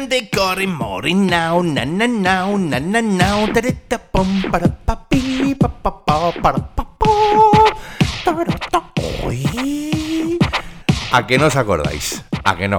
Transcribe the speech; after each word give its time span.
A 0.00 0.02
hande 0.02 0.30
corre 0.30 0.66
mori 0.66 1.12
now, 1.12 1.60
na 1.60 1.84
na 1.84 2.06
now, 2.06 2.56
na 2.56 2.78
na 2.78 3.02
now, 3.02 3.44
da 3.52 3.98
pum 3.98 4.40
para 4.50 4.66
pa 4.86 4.96
pi 4.96 5.52
pa 5.52 5.68
pa 5.68 5.90
pa 5.90 6.32
para 6.40 6.58
pa. 6.74 6.88
¿A 11.12 11.26
que 11.26 11.36
no 11.36 11.46
os 11.52 11.56
acordáis? 11.56 12.24
¿A 12.44 12.56
que 12.56 12.66
no? 12.66 12.78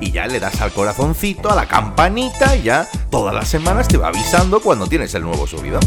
Y 0.00 0.12
ya 0.12 0.26
le 0.26 0.38
das 0.38 0.60
al 0.60 0.72
corazoncito, 0.72 1.50
a 1.50 1.54
la 1.54 1.66
campanita, 1.66 2.56
y 2.56 2.62
ya 2.64 2.88
todas 3.10 3.34
las 3.34 3.48
semanas 3.48 3.88
te 3.88 3.96
va 3.96 4.08
avisando 4.08 4.60
cuando 4.60 4.86
tienes 4.86 5.14
el 5.14 5.22
nuevo 5.22 5.46
subido. 5.46 5.80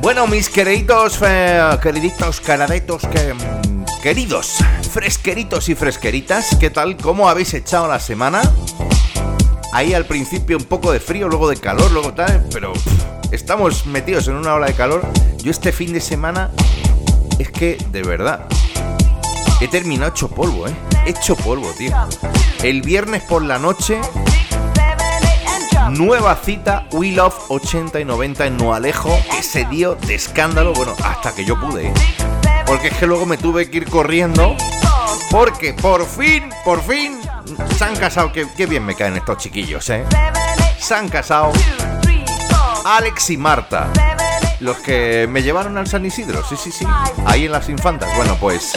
Bueno, 0.00 0.26
mis 0.26 0.48
queriditos, 0.48 1.20
eh, 1.26 1.60
queriditos, 1.82 2.40
caradetos, 2.40 3.02
que, 3.06 3.34
mm, 3.34 3.84
fresqueritos 4.88 5.68
y 5.68 5.74
fresqueritas, 5.74 6.56
¿qué 6.58 6.70
tal? 6.70 6.96
¿Cómo 6.96 7.28
habéis 7.28 7.54
echado 7.54 7.88
la 7.88 8.00
semana? 8.00 8.42
Ahí 9.72 9.94
al 9.94 10.06
principio 10.06 10.56
un 10.56 10.64
poco 10.64 10.92
de 10.92 11.00
frío, 11.00 11.28
luego 11.28 11.48
de 11.48 11.56
calor, 11.56 11.90
luego 11.92 12.14
tal, 12.14 12.46
pero 12.52 12.72
estamos 13.32 13.86
metidos 13.86 14.28
en 14.28 14.36
una 14.36 14.54
ola 14.54 14.66
de 14.66 14.74
calor. 14.74 15.02
Yo 15.38 15.50
este 15.50 15.72
fin 15.72 15.92
de 15.92 16.00
semana 16.00 16.50
es 17.38 17.50
que, 17.50 17.76
de 17.90 18.02
verdad, 18.02 18.46
he 19.60 19.68
terminado 19.68 20.10
hecho 20.10 20.28
polvo, 20.28 20.66
¿eh? 20.66 20.74
Hecho 21.06 21.36
polvo, 21.36 21.70
tío. 21.72 21.92
El 22.62 22.82
viernes 22.82 23.22
por 23.22 23.42
la 23.42 23.58
noche 23.58 24.00
Nueva 25.90 26.36
cita, 26.36 26.86
We 26.92 27.12
Love 27.12 27.36
80 27.48 28.00
y 28.00 28.04
90 28.04 28.46
en 28.46 28.56
Noalejo, 28.56 29.16
que 29.30 29.42
se 29.42 29.64
dio 29.66 29.94
de 29.94 30.16
escándalo, 30.16 30.72
bueno, 30.72 30.94
hasta 31.04 31.32
que 31.34 31.44
yo 31.44 31.58
pude. 31.60 31.88
¿eh? 31.88 31.92
Porque 32.66 32.88
es 32.88 32.94
que 32.94 33.06
luego 33.06 33.26
me 33.26 33.36
tuve 33.36 33.70
que 33.70 33.78
ir 33.78 33.88
corriendo, 33.88 34.56
porque 35.30 35.72
por 35.74 36.04
fin, 36.06 36.50
por 36.64 36.82
fin, 36.82 37.20
se 37.76 37.84
han 37.84 37.96
casado, 37.96 38.32
qué 38.32 38.66
bien 38.66 38.84
me 38.84 38.94
caen 38.94 39.16
estos 39.16 39.38
chiquillos, 39.38 39.88
¿eh? 39.90 40.04
Se 40.78 40.94
han 40.94 41.08
casado 41.08 41.52
Alex 42.84 43.30
y 43.30 43.36
Marta, 43.36 43.88
los 44.60 44.76
que 44.78 45.28
me 45.30 45.42
llevaron 45.42 45.76
al 45.78 45.86
San 45.86 46.04
Isidro, 46.04 46.44
sí, 46.48 46.56
sí, 46.56 46.72
sí, 46.72 46.86
ahí 47.24 47.46
en 47.46 47.52
las 47.52 47.68
infantas. 47.68 48.14
Bueno, 48.16 48.36
pues 48.40 48.72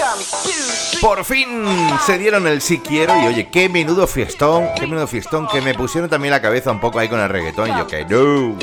por 1.01 1.23
fin 1.25 1.65
se 2.05 2.17
dieron 2.17 2.47
el 2.47 2.61
sí 2.61 2.79
quiero 2.79 3.19
y 3.21 3.27
oye, 3.27 3.49
qué 3.49 3.69
menudo 3.69 4.05
fiestón, 4.07 4.67
qué 4.75 4.87
menudo 4.87 5.07
fiestón, 5.07 5.47
que 5.47 5.61
me 5.61 5.73
pusieron 5.73 6.09
también 6.09 6.31
la 6.31 6.41
cabeza 6.41 6.71
un 6.71 6.79
poco 6.79 6.99
ahí 6.99 7.09
con 7.09 7.19
el 7.19 7.29
reggaetón 7.29 7.69
y 7.69 7.77
yo 7.77 7.87
que 7.87 8.05
no. 8.05 8.57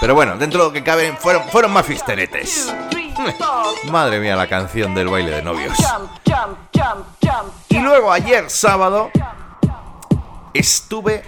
Pero 0.00 0.14
bueno, 0.14 0.36
dentro 0.36 0.60
de 0.60 0.66
lo 0.66 0.72
que 0.72 0.82
cabe, 0.82 1.16
fueron, 1.18 1.48
fueron 1.48 1.72
más 1.72 1.86
fiesteretes. 1.86 2.72
Madre 3.90 4.20
mía, 4.20 4.36
la 4.36 4.46
canción 4.46 4.94
del 4.94 5.08
baile 5.08 5.30
de 5.30 5.42
novios. 5.42 5.76
Y 7.68 7.78
luego 7.78 8.12
ayer 8.12 8.50
sábado 8.50 9.10
estuve 10.54 11.22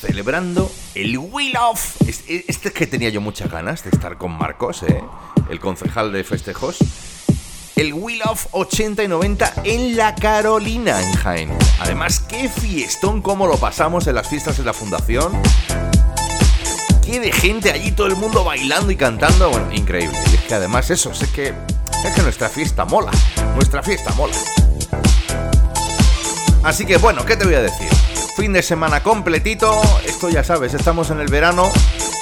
celebrando 0.00 0.70
el 0.94 1.18
Will 1.18 1.56
of. 1.56 2.00
Este 2.06 2.44
este 2.48 2.68
es 2.68 2.74
que 2.74 2.86
tenía 2.86 3.08
yo 3.08 3.20
muchas 3.20 3.50
ganas 3.50 3.84
de 3.84 3.90
estar 3.90 4.18
con 4.18 4.36
Marcos, 4.36 4.82
¿eh? 4.82 5.02
el 5.50 5.60
concejal 5.60 6.12
de 6.12 6.24
festejos. 6.24 6.78
El 7.76 7.94
Will 7.94 8.20
of 8.24 8.46
80 8.52 9.02
y 9.02 9.08
90 9.08 9.54
en 9.64 9.96
la 9.96 10.14
Carolina, 10.14 11.02
en 11.02 11.12
Jaén. 11.14 11.58
Además, 11.80 12.20
qué 12.20 12.48
fiestón, 12.48 13.22
cómo 13.22 13.46
lo 13.46 13.56
pasamos 13.56 14.06
en 14.06 14.14
las 14.14 14.28
fiestas 14.28 14.58
de 14.58 14.64
la 14.64 14.72
fundación. 14.72 15.32
Qué 17.12 17.20
de 17.20 17.30
gente 17.30 17.70
allí, 17.70 17.92
todo 17.92 18.06
el 18.06 18.16
mundo 18.16 18.42
bailando 18.42 18.90
y 18.90 18.96
cantando. 18.96 19.50
Bueno, 19.50 19.70
increíble. 19.70 20.16
Y 20.30 20.34
es 20.34 20.40
que 20.44 20.54
además 20.54 20.88
eso, 20.88 21.10
es 21.10 21.28
que, 21.28 21.48
es 21.48 22.14
que 22.14 22.22
nuestra 22.22 22.48
fiesta 22.48 22.86
mola. 22.86 23.10
Nuestra 23.54 23.82
fiesta 23.82 24.14
mola. 24.14 24.34
Así 26.62 26.86
que 26.86 26.96
bueno, 26.96 27.26
¿qué 27.26 27.36
te 27.36 27.44
voy 27.44 27.52
a 27.52 27.60
decir? 27.60 27.90
Fin 28.36 28.52
de 28.54 28.62
semana 28.62 29.02
completito. 29.02 29.82
Esto 30.06 30.30
ya 30.30 30.42
sabes, 30.42 30.72
estamos 30.74 31.10
en 31.10 31.20
el 31.20 31.28
verano. 31.28 31.70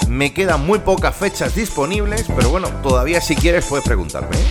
Me 0.08 0.32
quedan 0.32 0.66
muy 0.66 0.80
pocas 0.80 1.14
fechas 1.14 1.54
disponibles, 1.54 2.26
pero 2.34 2.50
bueno, 2.50 2.66
todavía 2.82 3.20
si 3.20 3.36
quieres 3.36 3.66
puedes 3.66 3.84
preguntarme. 3.84 4.36
¿eh? 4.36 4.44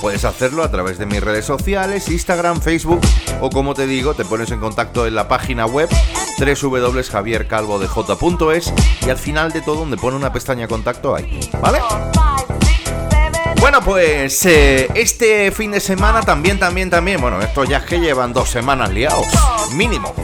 Puedes 0.00 0.24
hacerlo 0.24 0.62
a 0.62 0.70
través 0.70 0.96
de 0.98 1.04
mis 1.04 1.22
redes 1.22 1.44
sociales, 1.44 2.08
Instagram, 2.08 2.62
Facebook 2.62 3.02
o 3.40 3.50
como 3.50 3.74
te 3.74 3.86
digo, 3.86 4.14
te 4.14 4.24
pones 4.24 4.50
en 4.50 4.60
contacto 4.60 5.06
en 5.06 5.14
la 5.14 5.28
página 5.28 5.66
web 5.66 5.90
www.javiercalvodej.es 6.38 8.72
y 9.06 9.10
al 9.10 9.18
final 9.18 9.52
de 9.52 9.60
todo 9.60 9.76
donde 9.76 9.98
pone 9.98 10.16
una 10.16 10.32
pestaña 10.32 10.66
contacto 10.66 11.14
ahí, 11.14 11.38
¿vale? 11.60 11.80
Bueno, 13.60 13.82
pues 13.82 14.46
eh, 14.46 14.88
este 14.94 15.50
fin 15.50 15.72
de 15.72 15.80
semana 15.80 16.22
también, 16.22 16.58
también, 16.58 16.88
también, 16.88 17.20
bueno, 17.20 17.42
estos 17.42 17.68
ya 17.68 17.84
que 17.84 17.98
llevan 17.98 18.32
dos 18.32 18.48
semanas 18.48 18.90
liados, 18.92 19.26
mínimo. 19.72 20.14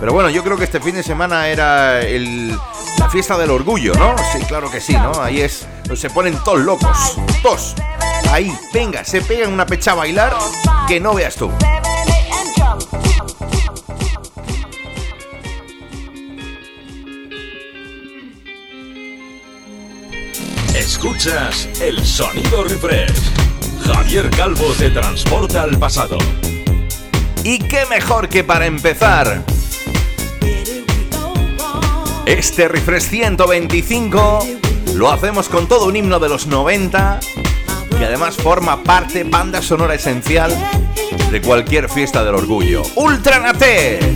Pero 0.00 0.12
bueno, 0.12 0.30
yo 0.30 0.44
creo 0.44 0.56
que 0.56 0.64
este 0.64 0.80
fin 0.80 0.94
de 0.94 1.02
semana 1.02 1.48
era 1.48 2.00
la 2.02 3.08
fiesta 3.10 3.36
del 3.36 3.50
orgullo, 3.50 3.94
¿no? 3.94 4.14
Sí, 4.32 4.38
claro 4.46 4.70
que 4.70 4.80
sí, 4.80 4.94
¿no? 4.94 5.12
Ahí 5.20 5.40
es, 5.40 5.66
se 5.96 6.08
ponen 6.10 6.38
todos 6.44 6.60
locos, 6.60 7.16
todos. 7.42 7.74
Ahí, 8.30 8.54
venga, 8.72 9.04
se 9.04 9.20
pegan 9.22 9.52
una 9.52 9.66
pecha 9.66 9.92
a 9.92 9.94
bailar 9.94 10.32
que 10.86 11.00
no 11.00 11.14
veas 11.14 11.34
tú. 11.34 11.50
Escuchas 20.74 21.68
el 21.80 22.06
sonido 22.06 22.64
refresh. 22.64 23.32
Javier 23.84 24.30
Calvo 24.30 24.72
te 24.78 24.90
transporta 24.90 25.62
al 25.62 25.76
pasado. 25.76 26.18
Y 27.42 27.58
qué 27.58 27.84
mejor 27.86 28.28
que 28.28 28.44
para 28.44 28.66
empezar. 28.66 29.44
Este 32.28 32.68
refresh 32.68 33.04
125 33.04 34.46
lo 34.96 35.10
hacemos 35.10 35.48
con 35.48 35.66
todo 35.66 35.86
un 35.86 35.96
himno 35.96 36.18
de 36.18 36.28
los 36.28 36.46
90 36.46 37.20
y 37.98 38.04
además 38.04 38.36
forma 38.36 38.82
parte, 38.82 39.24
banda 39.24 39.62
sonora 39.62 39.94
esencial 39.94 40.54
de 41.30 41.40
cualquier 41.40 41.88
fiesta 41.88 42.22
del 42.24 42.34
orgullo. 42.34 42.82
¡Ultranate! 42.96 44.14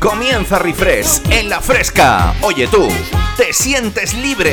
Comienza 0.00 0.58
Refresh 0.58 1.22
en 1.30 1.48
la 1.48 1.60
fresca. 1.60 2.34
Oye 2.42 2.66
tú, 2.66 2.88
te 3.36 3.52
sientes 3.52 4.14
libre. 4.14 4.52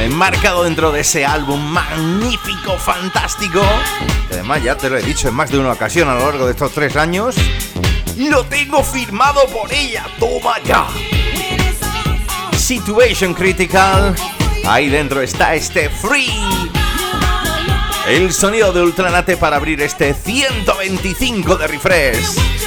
Enmarcado 0.00 0.62
dentro 0.62 0.92
de 0.92 1.00
ese 1.00 1.26
álbum 1.26 1.60
magnífico, 1.60 2.78
fantástico. 2.78 3.60
además, 4.30 4.62
ya 4.62 4.76
te 4.76 4.88
lo 4.88 4.96
he 4.96 5.02
dicho 5.02 5.28
en 5.28 5.34
más 5.34 5.50
de 5.50 5.58
una 5.58 5.72
ocasión 5.72 6.08
a 6.08 6.14
lo 6.14 6.20
largo 6.20 6.46
de 6.46 6.52
estos 6.52 6.72
tres 6.72 6.96
años. 6.96 7.34
Lo 8.16 8.44
tengo 8.44 8.82
firmado 8.84 9.44
por 9.48 9.72
ella, 9.72 10.06
toma 10.20 10.54
ya. 10.64 10.86
Situation 12.56 13.34
Critical. 13.34 14.14
Ahí 14.66 14.88
dentro 14.88 15.20
está 15.20 15.54
este 15.54 15.90
Free. 15.90 16.70
El 18.06 18.32
sonido 18.32 18.72
de 18.72 18.82
Ultranate 18.82 19.36
para 19.36 19.56
abrir 19.56 19.80
este 19.82 20.14
125 20.14 21.56
de 21.56 21.66
refresh. 21.66 22.63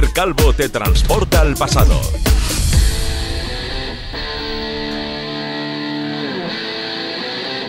Calvo 0.00 0.54
te 0.54 0.70
transporta 0.70 1.42
al 1.42 1.54
pasado. 1.54 2.00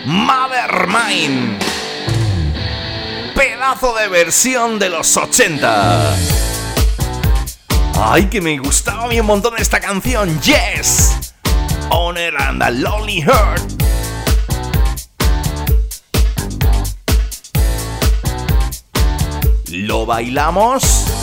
Mothermind. 0.06 1.62
Pedazo 3.34 3.94
de 3.94 4.08
versión 4.08 4.78
de 4.78 4.88
los 4.88 5.14
80. 5.14 6.16
Ay, 7.96 8.26
que 8.30 8.40
me 8.40 8.56
gustaba 8.56 9.02
a 9.02 9.06
un 9.06 9.26
montón 9.26 9.54
esta 9.58 9.78
canción. 9.80 10.40
Yes. 10.40 11.34
Honor 11.90 12.40
and 12.40 12.62
a 12.62 12.70
Lonely 12.70 13.20
Heart. 13.20 13.62
Lo 19.68 20.06
bailamos. 20.06 21.13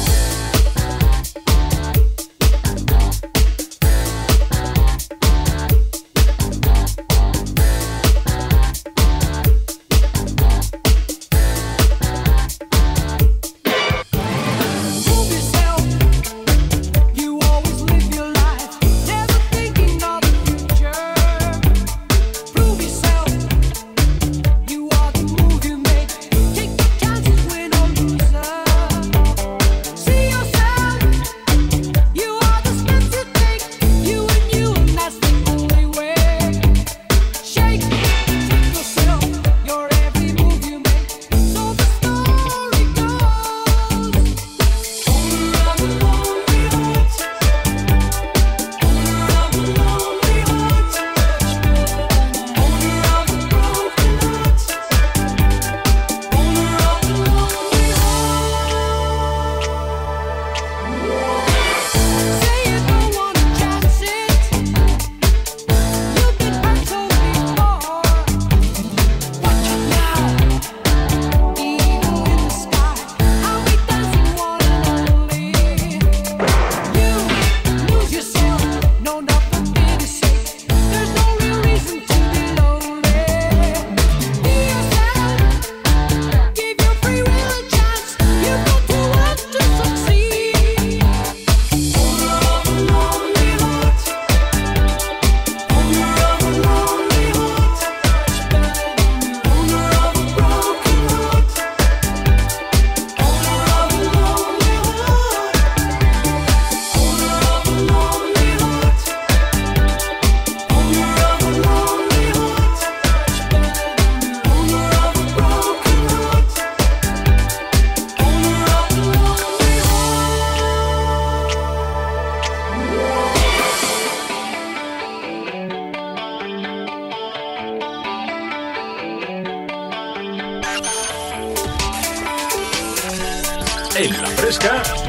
pescar. 134.52 135.01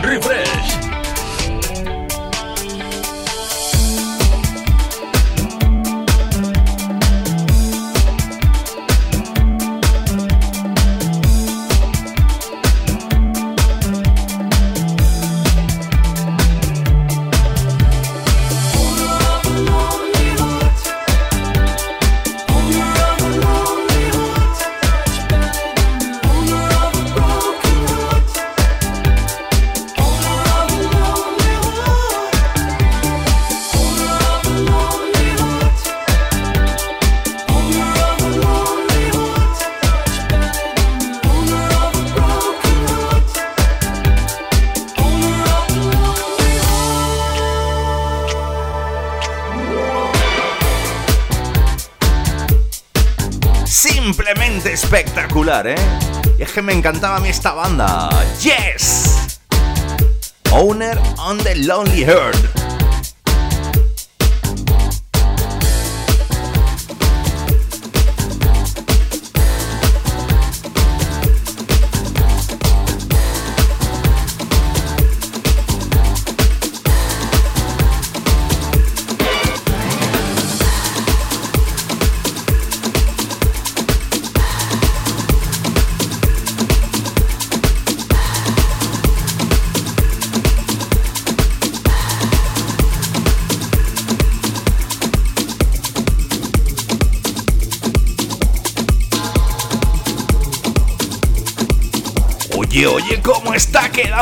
Espectacular, 55.52 55.66
¿eh? 55.66 55.74
Y 56.38 56.42
es 56.42 56.52
que 56.52 56.62
me 56.62 56.72
encantaba 56.72 57.16
a 57.16 57.20
mí 57.20 57.28
esta 57.28 57.52
banda. 57.52 58.08
¡Yes! 58.40 59.38
Owner 60.50 60.98
on 61.18 61.38
the 61.38 61.54
Lonely 61.56 62.04
Heart. 62.04 62.61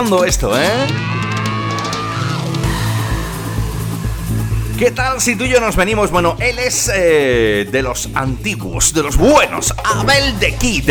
Esto, 0.00 0.58
eh? 0.58 0.86
¿Qué 4.78 4.90
tal 4.92 5.20
si 5.20 5.36
tú 5.36 5.44
y 5.44 5.50
yo 5.50 5.60
nos 5.60 5.76
venimos? 5.76 6.10
Bueno, 6.10 6.36
él 6.40 6.58
es 6.58 6.90
eh, 6.92 7.68
de 7.70 7.82
los 7.82 8.08
antiguos, 8.14 8.94
de 8.94 9.02
los 9.02 9.18
buenos, 9.18 9.74
Abel 9.84 10.38
de 10.38 10.54
Kid. 10.54 10.90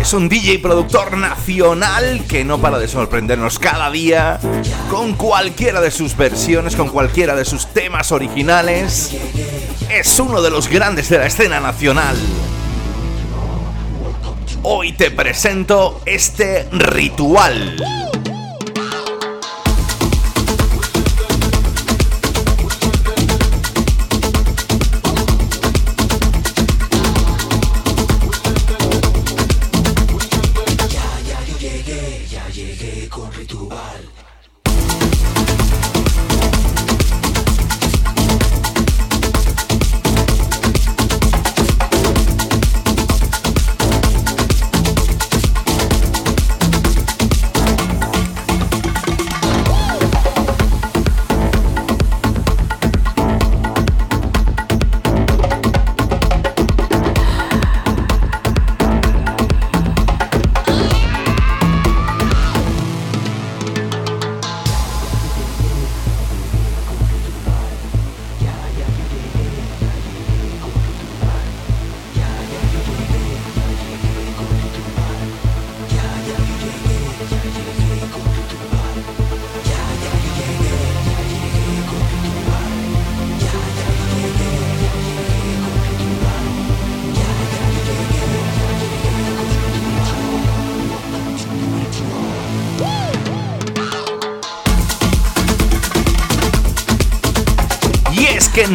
Es 0.00 0.12
un 0.12 0.28
DJ 0.28 0.60
productor 0.60 1.16
nacional 1.16 2.24
que 2.28 2.44
no 2.44 2.60
para 2.60 2.78
de 2.78 2.86
sorprendernos 2.86 3.58
cada 3.58 3.90
día 3.90 4.38
con 4.88 5.14
cualquiera 5.14 5.80
de 5.80 5.90
sus 5.90 6.16
versiones, 6.16 6.76
con 6.76 6.88
cualquiera 6.88 7.34
de 7.34 7.44
sus 7.44 7.66
temas 7.66 8.12
originales. 8.12 9.10
Es 9.90 10.20
uno 10.20 10.40
de 10.40 10.50
los 10.50 10.68
grandes 10.68 11.08
de 11.08 11.18
la 11.18 11.26
escena 11.26 11.58
nacional. 11.58 12.16
Hoy 14.92 14.98
te 14.98 15.10
presento 15.10 16.02
este 16.04 16.68
ritual. 16.70 18.01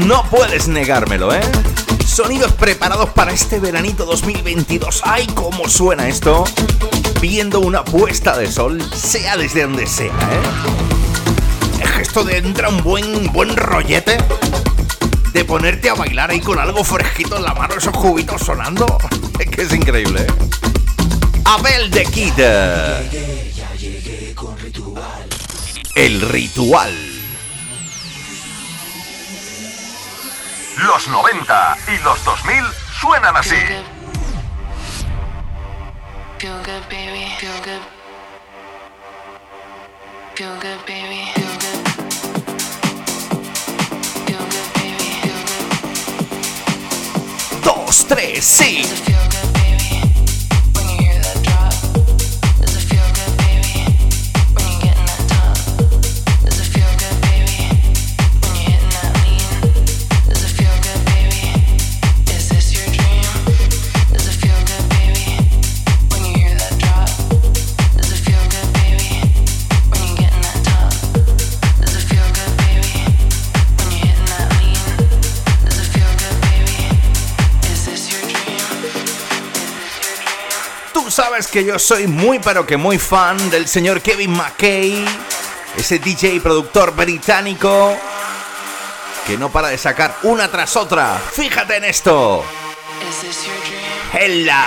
No 0.07 0.23
puedes 0.29 0.69
negármelo, 0.69 1.33
¿eh? 1.35 1.41
Sonidos 2.05 2.53
preparados 2.53 3.09
para 3.09 3.33
este 3.33 3.59
veranito 3.59 4.05
2022. 4.05 5.01
¡Ay, 5.03 5.27
cómo 5.35 5.67
suena 5.67 6.07
esto! 6.07 6.45
Viendo 7.19 7.59
una 7.59 7.83
puesta 7.83 8.37
de 8.37 8.49
sol, 8.49 8.81
sea 8.95 9.35
desde 9.35 9.63
donde 9.63 9.85
sea, 9.85 10.05
¿eh? 10.07 11.83
Es 11.83 11.89
gesto 11.91 12.23
de 12.23 12.37
entra 12.37 12.69
un 12.69 12.81
buen, 12.83 13.33
buen 13.33 13.57
rollete 13.57 14.17
de 15.33 15.43
ponerte 15.43 15.89
a 15.89 15.93
bailar 15.93 16.31
ahí 16.31 16.39
con 16.39 16.57
algo 16.57 16.85
fresquito 16.85 17.35
en 17.35 17.43
la 17.43 17.53
mano, 17.53 17.75
esos 17.75 17.95
juguitos 17.95 18.41
sonando. 18.41 18.85
Es 19.39 19.49
que 19.49 19.63
es 19.63 19.73
increíble, 19.73 20.21
¿eh? 20.21 20.27
Abel 21.43 21.91
de 21.91 22.05
Kid. 22.05 22.39
El 25.95 26.21
ritual. 26.21 27.06
Los 31.09 31.23
90 31.23 31.77
y 31.87 31.97
los 32.03 32.23
2000 32.25 32.65
suenan 32.99 33.37
así. 33.37 33.55
Feel 36.37 36.57
good, 36.65 36.83
baby. 36.89 37.31
Feel 37.39 37.51
good. 37.63 37.81
Feel 40.35 40.55
good, 40.59 40.85
baby. 40.85 41.31
Feel 41.33 41.47
good. 41.59 41.79
Feel 44.25 44.45
good, 44.49 44.69
baby. 44.75 45.09
Feel 45.21 45.41
good. 47.53 47.63
Dos, 47.63 48.05
tres, 48.07 48.43
sí. 48.43 48.83
Sabes 81.37 81.51
que 81.51 81.63
yo 81.63 81.77
soy 81.77 82.07
muy 82.07 82.39
pero 82.39 82.65
que 82.65 82.77
muy 82.77 82.97
fan 82.97 83.51
del 83.51 83.67
señor 83.67 84.01
Kevin 84.01 84.31
McKay, 84.31 85.05
ese 85.77 85.99
DJ 85.99 86.33
y 86.33 86.39
productor 86.39 86.95
británico 86.95 87.95
que 89.27 89.37
no 89.37 89.51
para 89.51 89.67
de 89.67 89.77
sacar 89.77 90.17
una 90.23 90.49
tras 90.49 90.75
otra. 90.75 91.21
Fíjate 91.31 91.75
en 91.75 91.83
esto. 91.83 92.43
Is 93.07 94.57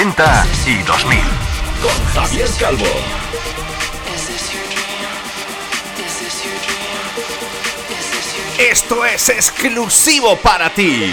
90 0.00 0.46
y 0.66 0.82
2000. 0.82 1.18
Con 1.82 2.04
Javier 2.14 2.48
Calvo. 2.58 2.86
Esto 8.58 9.04
es 9.04 9.28
exclusivo 9.28 10.38
para 10.38 10.72
ti. 10.72 11.12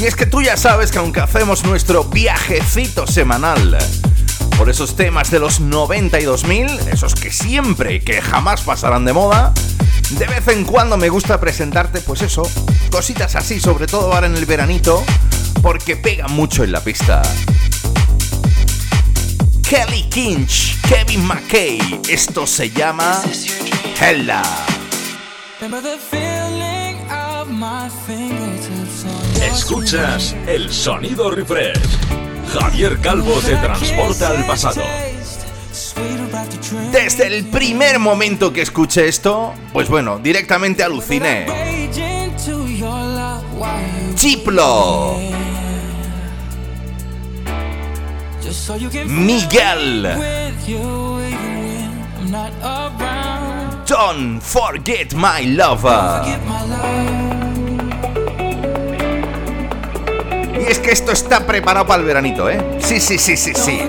Y 0.00 0.06
es 0.06 0.16
que 0.16 0.24
tú 0.24 0.40
ya 0.40 0.56
sabes 0.56 0.90
que 0.90 1.00
aunque 1.00 1.20
hacemos 1.20 1.64
nuestro 1.64 2.04
viajecito 2.04 3.06
semanal 3.06 3.76
por 4.56 4.70
esos 4.70 4.96
temas 4.96 5.30
de 5.30 5.38
los 5.38 5.60
90 5.60 6.18
y 6.18 6.24
2000, 6.24 6.66
esos 6.90 7.14
que 7.14 7.30
siempre 7.30 7.96
y 7.96 8.00
que 8.00 8.22
jamás 8.22 8.62
pasarán 8.62 9.04
de 9.04 9.12
moda, 9.12 9.52
de 10.10 10.26
vez 10.26 10.48
en 10.48 10.64
cuando 10.64 10.96
me 10.96 11.08
gusta 11.08 11.38
presentarte, 11.38 12.00
pues 12.00 12.22
eso, 12.22 12.42
cositas 12.90 13.34
así, 13.34 13.60
sobre 13.60 13.86
todo 13.86 14.12
ahora 14.12 14.26
en 14.26 14.36
el 14.36 14.46
veranito, 14.46 15.04
porque 15.62 15.96
pegan 15.96 16.32
mucho 16.32 16.64
en 16.64 16.72
la 16.72 16.80
pista. 16.80 17.22
Kelly 19.68 20.04
Kinch, 20.08 20.80
Kevin 20.88 21.26
McKay, 21.26 22.00
esto 22.08 22.46
se 22.46 22.70
llama? 22.70 23.22
Hella. 24.00 24.42
Escuchas 29.42 30.34
el 30.46 30.72
sonido 30.72 31.30
refresh. 31.30 31.78
Javier 32.52 32.98
Calvo 33.00 33.34
te 33.40 33.56
transporta 33.56 34.28
al 34.28 34.46
pasado. 34.46 35.07
Desde 36.92 37.26
el 37.26 37.46
primer 37.46 37.98
momento 37.98 38.52
que 38.52 38.62
escuché 38.62 39.08
esto, 39.08 39.52
pues 39.72 39.88
bueno, 39.88 40.18
directamente 40.18 40.82
aluciné. 40.82 41.46
Chiplo, 44.14 45.16
Miguel, 49.06 50.08
Don't 53.86 54.42
Forget 54.42 55.14
My 55.14 55.46
Lover. 55.46 56.22
Y 60.60 60.70
es 60.70 60.78
que 60.78 60.90
esto 60.90 61.12
está 61.12 61.46
preparado 61.46 61.86
para 61.86 62.00
el 62.00 62.06
veranito, 62.06 62.50
¿eh? 62.50 62.78
Sí, 62.80 63.00
sí, 63.00 63.16
sí, 63.18 63.36
sí, 63.36 63.52
sí. 63.54 63.80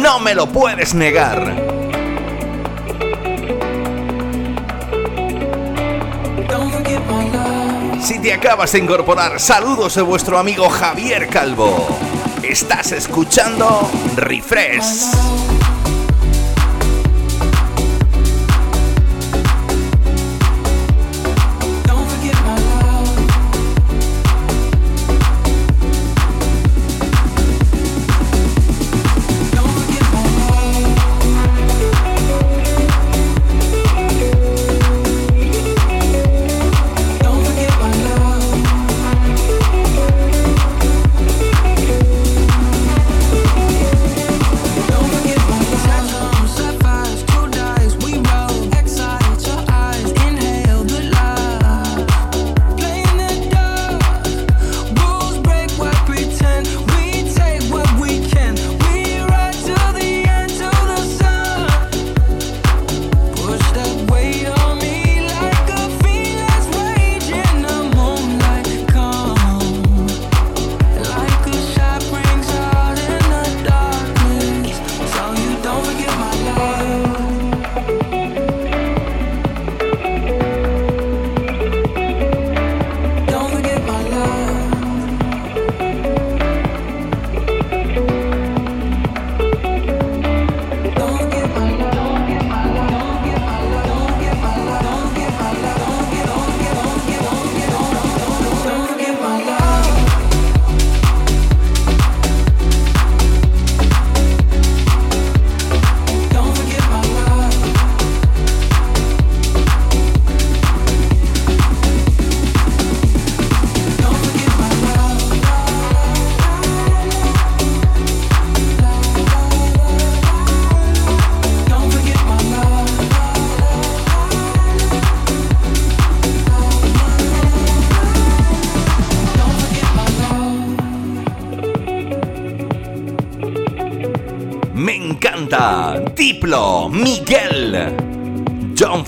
No 0.00 0.18
me 0.18 0.34
lo 0.34 0.48
puedes 0.48 0.94
negar. 0.94 1.83
Si 8.04 8.18
te 8.18 8.34
acabas 8.34 8.70
de 8.72 8.80
incorporar, 8.80 9.40
saludos 9.40 9.94
de 9.94 10.02
vuestro 10.02 10.38
amigo 10.38 10.68
Javier 10.68 11.26
Calvo. 11.26 11.88
Estás 12.42 12.92
escuchando 12.92 13.90
Refresh. 14.14 15.53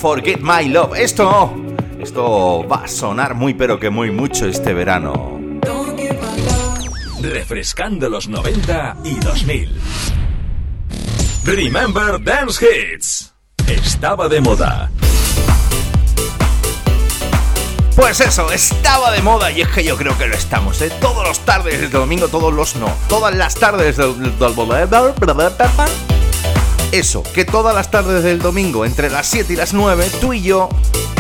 Forget 0.07 0.41
my 0.41 0.69
love. 0.69 0.95
Esto, 0.97 1.53
esto 1.99 2.65
va 2.69 2.85
a 2.85 2.89
sonar 2.89 3.35
muy 3.35 3.55
pero 3.55 3.81
que 3.81 3.91
muy 3.91 4.13
mucho 4.13 4.47
este 4.47 4.73
verano. 4.73 5.41
Refrescando 7.21 8.09
los 8.09 8.29
90 8.29 8.99
y 9.03 9.15
2000. 9.19 9.69
Remember 11.45 12.23
Dance 12.23 12.65
Hits. 12.65 13.35
Estaba 13.67 14.29
de 14.29 14.41
moda. 14.41 14.93
Pues 17.97 18.21
eso, 18.21 18.53
estaba 18.53 19.11
de 19.11 19.23
moda 19.23 19.51
y 19.51 19.63
es 19.63 19.69
que 19.69 19.83
yo 19.83 19.97
creo 19.97 20.17
que 20.17 20.29
lo 20.29 20.37
estamos, 20.37 20.81
¿eh? 20.83 20.93
Todos 21.01 21.27
los 21.27 21.41
tardes 21.41 21.81
del 21.81 21.91
domingo, 21.91 22.29
todos 22.29 22.55
los 22.55 22.77
no, 22.77 22.93
todas 23.09 23.35
las 23.35 23.57
tardes 23.57 23.97
del, 23.97 24.39
del, 24.39 24.55
Eso, 26.93 27.23
que 27.23 27.45
todas 27.45 27.75
las 27.75 27.91
tardes 27.91 28.23
del 28.23 28.39
domingo, 28.39 28.85
entre 28.85 29.11
las 29.11 29.27
7 29.27 29.53
y 29.53 29.57
las 29.57 29.75
9, 29.75 30.11
tú 30.21 30.33
y 30.33 30.43
yo, 30.43 30.69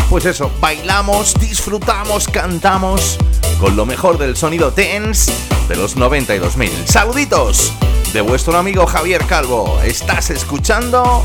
pues 0.09 0.24
eso, 0.24 0.50
bailamos, 0.61 1.35
disfrutamos, 1.40 2.29
cantamos 2.29 3.18
con 3.59 3.76
lo 3.76 3.87
mejor 3.87 4.18
del 4.18 4.37
sonido 4.37 4.72
tense 4.72 5.33
de 5.68 5.76
los 5.76 5.96
92.000. 5.96 6.70
Saluditos 6.87 7.72
de 8.12 8.20
vuestro 8.20 8.57
amigo 8.57 8.87
Javier 8.87 9.24
Calvo. 9.26 9.81
Estás 9.83 10.31
escuchando 10.31 11.22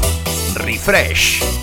Refresh. 0.55 1.60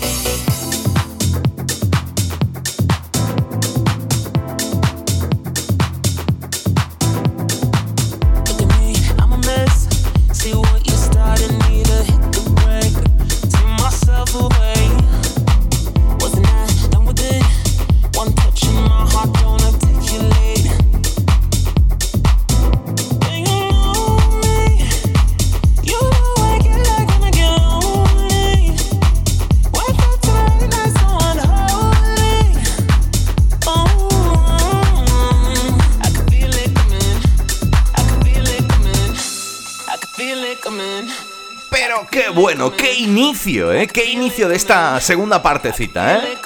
¿Eh? 43.47 43.87
Qué 43.87 44.11
inicio 44.11 44.49
de 44.49 44.55
esta 44.57 44.99
segunda 44.99 45.41
partecita, 45.41 46.17
¿eh? 46.17 46.37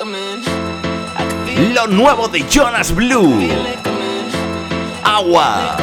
Lo 1.73 1.88
nuevo 1.88 2.27
de 2.27 2.45
Jonas 2.47 2.93
Blue. 2.93 3.49
Agua. 5.03 5.75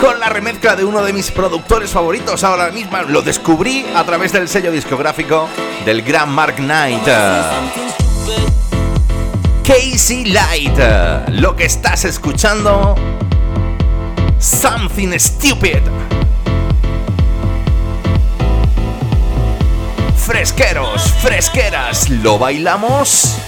Con 0.00 0.18
la 0.18 0.28
remezcla 0.28 0.74
de 0.74 0.84
uno 0.84 1.04
de 1.04 1.12
mis 1.12 1.30
productores 1.30 1.90
favoritos 1.90 2.42
ahora 2.42 2.70
mismo. 2.72 2.98
Lo 3.08 3.22
descubrí 3.22 3.86
a 3.94 4.02
través 4.02 4.32
del 4.32 4.48
sello 4.48 4.72
discográfico 4.72 5.48
del 5.84 6.02
gran 6.02 6.30
Mark 6.30 6.56
Knight. 6.56 7.04
Casey 9.62 10.24
Light. 10.24 10.78
Lo 11.28 11.54
que 11.54 11.66
estás 11.66 12.04
escuchando. 12.04 12.96
Something 14.40 15.16
Stupid. 15.18 16.17
Fresqueros, 20.28 21.10
fresqueras, 21.22 22.10
¿lo 22.10 22.38
bailamos? 22.38 23.47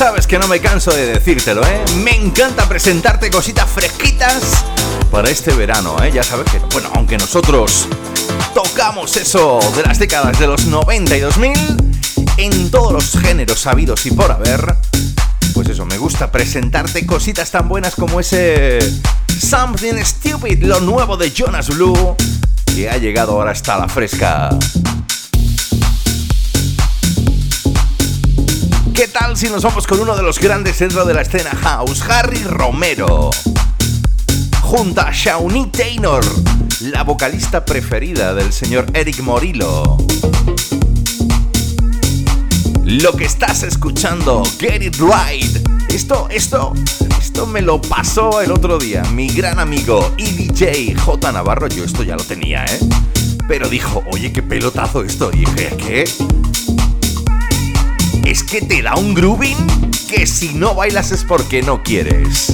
Sabes 0.00 0.26
que 0.26 0.38
no 0.38 0.48
me 0.48 0.60
canso 0.60 0.92
de 0.92 1.04
decírtelo, 1.04 1.62
¿eh? 1.62 1.84
Me 1.96 2.16
encanta 2.16 2.66
presentarte 2.66 3.28
cositas 3.28 3.68
fresquitas 3.68 4.64
para 5.10 5.28
este 5.28 5.52
verano, 5.52 6.02
¿eh? 6.02 6.10
Ya 6.10 6.22
sabes 6.22 6.50
que, 6.50 6.58
bueno, 6.72 6.88
aunque 6.94 7.18
nosotros 7.18 7.86
tocamos 8.54 9.14
eso 9.18 9.60
de 9.76 9.82
las 9.82 9.98
décadas 9.98 10.38
de 10.38 10.46
los 10.46 10.64
90 10.64 11.16
y 11.18 11.20
2000, 11.20 11.52
en 12.38 12.70
todos 12.70 12.94
los 12.94 13.22
géneros 13.22 13.60
sabidos 13.60 14.06
y 14.06 14.12
por 14.12 14.32
haber, 14.32 14.74
pues 15.52 15.68
eso, 15.68 15.84
me 15.84 15.98
gusta 15.98 16.32
presentarte 16.32 17.04
cositas 17.04 17.50
tan 17.50 17.68
buenas 17.68 17.94
como 17.94 18.20
ese 18.20 18.78
Something 19.38 20.02
Stupid, 20.02 20.62
lo 20.62 20.80
nuevo 20.80 21.18
de 21.18 21.30
Jonas 21.30 21.68
Blue, 21.68 22.16
que 22.74 22.88
ha 22.88 22.96
llegado 22.96 23.32
ahora 23.32 23.50
hasta 23.50 23.76
la 23.76 23.86
fresca. 23.86 24.48
¿Qué 29.00 29.08
tal 29.08 29.34
si 29.34 29.48
nos 29.48 29.62
vamos 29.62 29.86
con 29.86 29.98
uno 29.98 30.14
de 30.14 30.22
los 30.22 30.38
grandes 30.38 30.78
dentro 30.78 31.06
de 31.06 31.14
la 31.14 31.22
escena 31.22 31.52
house, 31.62 32.02
Harry 32.02 32.44
Romero? 32.44 33.30
Junto 34.60 35.00
a 35.00 35.10
Shawnee 35.10 35.70
Taylor, 35.70 36.22
la 36.80 37.02
vocalista 37.02 37.64
preferida 37.64 38.34
del 38.34 38.52
señor 38.52 38.84
Eric 38.92 39.20
Morillo. 39.20 39.96
Lo 42.84 43.16
que 43.16 43.24
estás 43.24 43.62
escuchando, 43.62 44.42
Get 44.58 44.82
It 44.82 44.96
Right. 44.96 45.66
Esto, 45.88 46.28
esto, 46.30 46.74
esto 47.18 47.46
me 47.46 47.62
lo 47.62 47.80
pasó 47.80 48.42
el 48.42 48.52
otro 48.52 48.76
día. 48.76 49.02
Mi 49.14 49.28
gran 49.28 49.60
amigo 49.60 50.12
y 50.18 50.24
DJ 50.24 50.94
J 50.94 51.32
Navarro, 51.32 51.68
yo 51.68 51.84
esto 51.84 52.02
ya 52.02 52.16
lo 52.16 52.24
tenía, 52.24 52.66
¿eh? 52.66 52.80
Pero 53.48 53.70
dijo, 53.70 54.04
oye, 54.12 54.30
qué 54.30 54.42
pelotazo 54.42 55.02
esto. 55.02 55.30
Y 55.32 55.38
dije, 55.38 55.74
¿qué? 55.78 56.04
que 58.50 58.60
te 58.60 58.82
da 58.82 58.96
un 58.96 59.14
grooving 59.14 59.56
que 60.08 60.26
si 60.26 60.54
no 60.54 60.74
bailas 60.74 61.12
es 61.12 61.22
porque 61.22 61.62
no 61.62 61.84
quieres. 61.84 62.52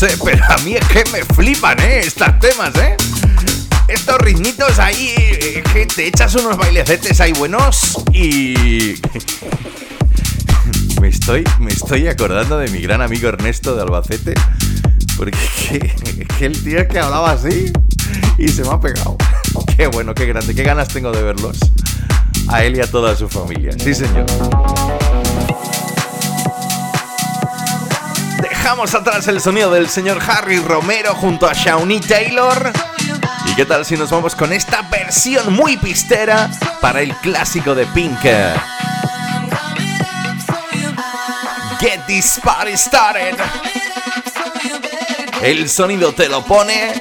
pero 0.00 0.44
a 0.48 0.58
mí 0.58 0.76
es 0.76 0.86
que 0.86 1.04
me 1.10 1.24
flipan, 1.24 1.80
¿eh? 1.80 2.00
Estos 2.04 2.38
temas, 2.38 2.72
¿eh? 2.76 2.96
Estos 3.88 4.18
ritmitos 4.18 4.78
ahí, 4.78 5.12
eh, 5.16 5.64
que 5.72 5.86
te 5.86 6.06
echas 6.06 6.34
unos 6.36 6.56
bailecetes 6.56 7.20
ahí 7.20 7.32
buenos 7.32 7.96
y... 8.12 8.94
me, 11.00 11.08
estoy, 11.08 11.42
me 11.58 11.72
estoy 11.72 12.06
acordando 12.06 12.58
de 12.58 12.68
mi 12.68 12.80
gran 12.80 13.02
amigo 13.02 13.28
Ernesto 13.28 13.74
de 13.74 13.82
Albacete, 13.82 14.34
porque 15.16 15.36
es 15.36 16.30
que, 16.36 16.46
el 16.46 16.62
tío 16.62 16.78
es 16.78 16.86
que 16.86 17.00
hablaba 17.00 17.32
así 17.32 17.72
y 18.38 18.48
se 18.48 18.62
me 18.62 18.70
ha 18.70 18.80
pegado. 18.80 19.16
Qué 19.76 19.88
bueno, 19.88 20.14
qué 20.14 20.26
grande, 20.26 20.54
qué 20.54 20.62
ganas 20.62 20.88
tengo 20.88 21.10
de 21.10 21.22
verlos. 21.22 21.58
A 22.48 22.64
él 22.64 22.76
y 22.76 22.80
a 22.80 22.90
toda 22.90 23.16
su 23.16 23.28
familia. 23.28 23.72
Sí, 23.78 23.94
señor. 23.94 24.26
dejamos 28.68 28.94
atrás 28.94 29.26
el 29.28 29.40
sonido 29.40 29.70
del 29.70 29.88
señor 29.88 30.20
Harry 30.28 30.58
Romero 30.58 31.14
junto 31.14 31.48
a 31.48 31.54
Shawnee 31.54 32.00
Taylor. 32.00 32.70
¿Y 33.46 33.54
qué 33.54 33.64
tal 33.64 33.86
si 33.86 33.96
nos 33.96 34.10
vamos 34.10 34.34
con 34.34 34.52
esta 34.52 34.82
versión 34.82 35.54
muy 35.54 35.78
pistera 35.78 36.50
para 36.82 37.00
el 37.00 37.16
clásico 37.16 37.74
de 37.74 37.86
Pink? 37.86 38.20
Get 41.80 42.06
this 42.06 42.38
party 42.44 42.76
started. 42.76 43.38
El 45.40 45.70
sonido 45.70 46.12
te 46.12 46.28
lo 46.28 46.44
pone. 46.44 46.92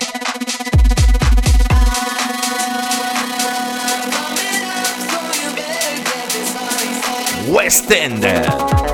West 7.49 7.91
End. 7.91 8.86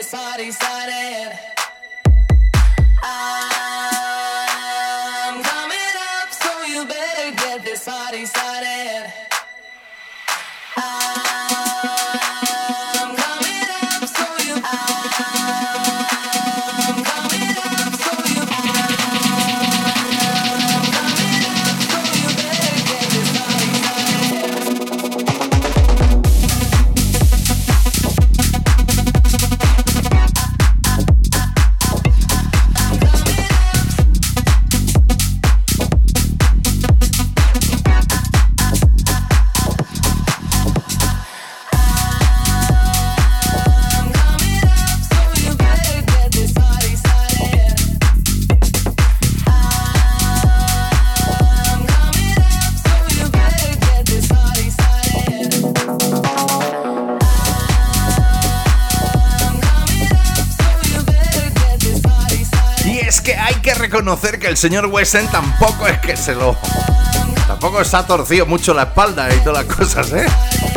This 0.00 0.12
party 0.12 0.50
started. 0.50 1.49
El 64.50 64.56
señor 64.56 64.86
Wesen 64.86 65.28
tampoco 65.28 65.86
es 65.86 65.98
que 66.00 66.16
se 66.16 66.34
lo. 66.34 66.56
Tampoco 67.46 67.84
se 67.84 67.96
ha 67.96 68.04
torcido 68.04 68.46
mucho 68.46 68.74
la 68.74 68.82
espalda 68.82 69.32
y 69.32 69.38
todas 69.44 69.64
las 69.64 69.76
cosas, 69.76 70.12
¿eh? 70.12 70.26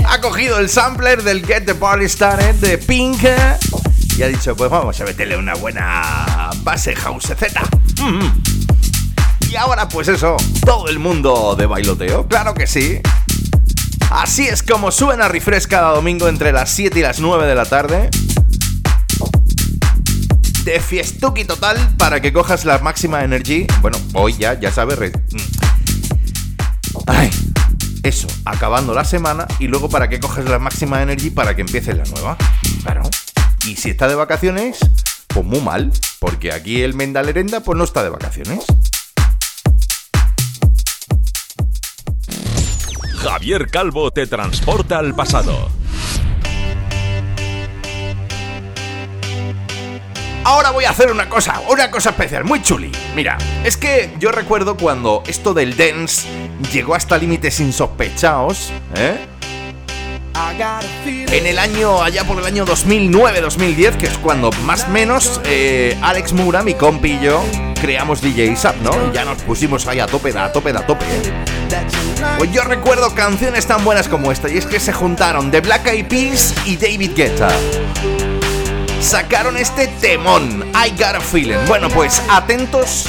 Ha 0.06 0.22
cogido 0.22 0.60
el 0.60 0.70
sampler 0.70 1.24
del 1.24 1.44
Get 1.44 1.66
the 1.66 1.74
Party 1.74 2.08
Started 2.08 2.54
de 2.56 2.78
Pink 2.78 3.24
¿eh? 3.24 3.58
y 4.16 4.22
ha 4.22 4.28
dicho: 4.28 4.56
Pues 4.56 4.70
vamos 4.70 5.02
a 5.02 5.06
meterle 5.06 5.38
una 5.38 5.56
buena 5.56 6.52
base 6.58 6.96
house 6.96 7.24
Z. 7.24 7.48
Y 9.50 9.56
ahora, 9.56 9.90
pues 9.90 10.08
eso, 10.08 10.38
todo 10.64 10.88
el 10.88 11.00
mundo 11.00 11.56
de 11.58 11.66
bailoteo, 11.66 12.28
claro 12.28 12.54
que 12.54 12.68
sí. 12.68 13.02
Así 14.12 14.48
es 14.48 14.62
como 14.62 14.92
suena 14.92 15.28
Refresh 15.28 15.66
cada 15.66 15.90
domingo 15.90 16.28
entre 16.28 16.52
las 16.52 16.70
7 16.70 17.00
y 17.00 17.02
las 17.02 17.20
9 17.20 17.48
de 17.48 17.56
la 17.56 17.66
tarde 17.66 18.12
de 20.64 20.80
fiestuki 20.80 21.44
total 21.44 21.78
para 21.98 22.22
que 22.22 22.32
cojas 22.32 22.66
la 22.66 22.80
máxima 22.80 23.24
energy. 23.24 23.68
Bueno, 23.82 23.98
hoy 24.14 24.34
ya, 24.38 24.60
ya 24.60 24.72
sabes. 24.72 24.98
re-. 24.98 25.12
Ay, 27.08 27.30
eso, 28.04 28.28
acabando 28.46 28.94
la 28.94 29.04
semana 29.04 29.48
y 29.60 29.68
luego 29.68 29.90
para 29.90 30.08
que 30.10 30.20
cojas 30.20 30.46
la 30.46 30.60
máxima 30.60 31.02
energy 31.02 31.30
para 31.30 31.56
que 31.56 31.62
empiece 31.62 31.94
la 31.94 32.06
nueva. 32.06 32.38
Claro. 32.84 33.04
Y 33.66 33.76
si 33.76 33.90
está 33.90 34.08
de 34.08 34.16
vacaciones, 34.16 34.80
pues 35.28 35.46
muy 35.46 35.60
mal, 35.62 35.92
porque 36.20 36.54
aquí 36.54 36.82
el 36.82 36.94
Mendalerenda 36.94 37.60
pues 37.62 37.78
no 37.78 37.84
está 37.84 38.04
de 38.04 38.10
vacaciones. 38.10 38.66
Javier 43.18 43.70
Calvo 43.70 44.12
te 44.12 44.28
transporta 44.28 45.00
al 45.00 45.16
pasado. 45.16 45.70
Ahora 50.46 50.72
voy 50.72 50.84
a 50.84 50.90
hacer 50.90 51.10
una 51.10 51.30
cosa, 51.30 51.62
una 51.70 51.90
cosa 51.90 52.10
especial, 52.10 52.44
muy 52.44 52.62
chuli. 52.62 52.92
Mira, 53.16 53.38
es 53.64 53.78
que 53.78 54.14
yo 54.20 54.30
recuerdo 54.32 54.76
cuando 54.76 55.24
esto 55.26 55.54
del 55.54 55.78
dance 55.78 56.28
llegó 56.74 56.96
hasta 56.96 57.18
límites 57.18 57.62
insospechados, 57.62 58.74
¿eh? 58.96 59.18
En 61.32 61.46
el 61.46 61.60
año, 61.60 62.04
allá 62.04 62.26
por 62.26 62.40
el 62.40 62.46
año 62.46 62.66
2009-2010, 62.66 63.96
que 63.96 64.08
es 64.08 64.18
cuando 64.18 64.52
más 64.66 64.90
menos 64.90 65.40
eh, 65.46 65.98
Alex 66.02 66.34
Mura, 66.34 66.62
mi 66.62 66.74
compi 66.74 67.14
y 67.14 67.20
yo, 67.22 67.42
creamos 67.80 68.22
DJ 68.22 68.52
Up, 68.52 68.76
¿no? 68.84 69.14
Ya 69.14 69.24
nos 69.24 69.42
pusimos 69.44 69.88
ahí 69.88 70.00
a 70.02 70.08
tope, 70.08 70.38
a 70.38 70.52
tope, 70.52 70.72
a 70.72 70.86
tope. 70.86 71.06
¿eh? 71.06 71.34
Pues 72.38 72.52
yo 72.52 72.64
recuerdo 72.64 73.16
canciones 73.16 73.66
tan 73.66 73.86
buenas 73.86 74.10
como 74.10 74.32
esta, 74.32 74.50
y 74.50 74.58
es 74.58 74.66
que 74.66 74.82
se 74.82 74.92
juntaron 74.92 75.52
The 75.52 75.62
Black 75.62 75.88
Eyed 75.88 76.08
Peas 76.08 76.54
y 76.66 76.76
David 76.76 77.12
Guetta 77.16 77.50
sacaron 79.04 79.58
este 79.58 79.88
temón, 79.88 80.66
I 80.74 80.90
Got 80.92 81.16
a 81.16 81.20
Feeling. 81.20 81.66
Bueno, 81.68 81.90
pues 81.90 82.22
atentos, 82.30 83.06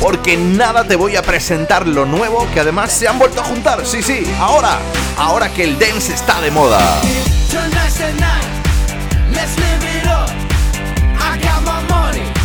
porque 0.00 0.36
nada 0.36 0.84
te 0.84 0.96
voy 0.96 1.16
a 1.16 1.22
presentar 1.22 1.86
lo 1.86 2.06
nuevo, 2.06 2.48
que 2.52 2.60
además 2.60 2.90
se 2.92 3.06
han 3.06 3.18
vuelto 3.18 3.42
a 3.42 3.44
juntar. 3.44 3.84
Sí, 3.86 4.02
sí, 4.02 4.26
ahora, 4.40 4.78
ahora 5.18 5.52
que 5.52 5.64
el 5.64 5.78
dance 5.78 6.14
está 6.14 6.40
de 6.40 6.50
moda. 6.50 6.78
The. 7.50 7.66
Let's 9.32 9.56
live 9.58 9.84
it 9.84 10.06
up. 10.06 10.30
I 11.18 11.38
got 11.42 11.64
my 11.64 11.82
money. 11.88 12.36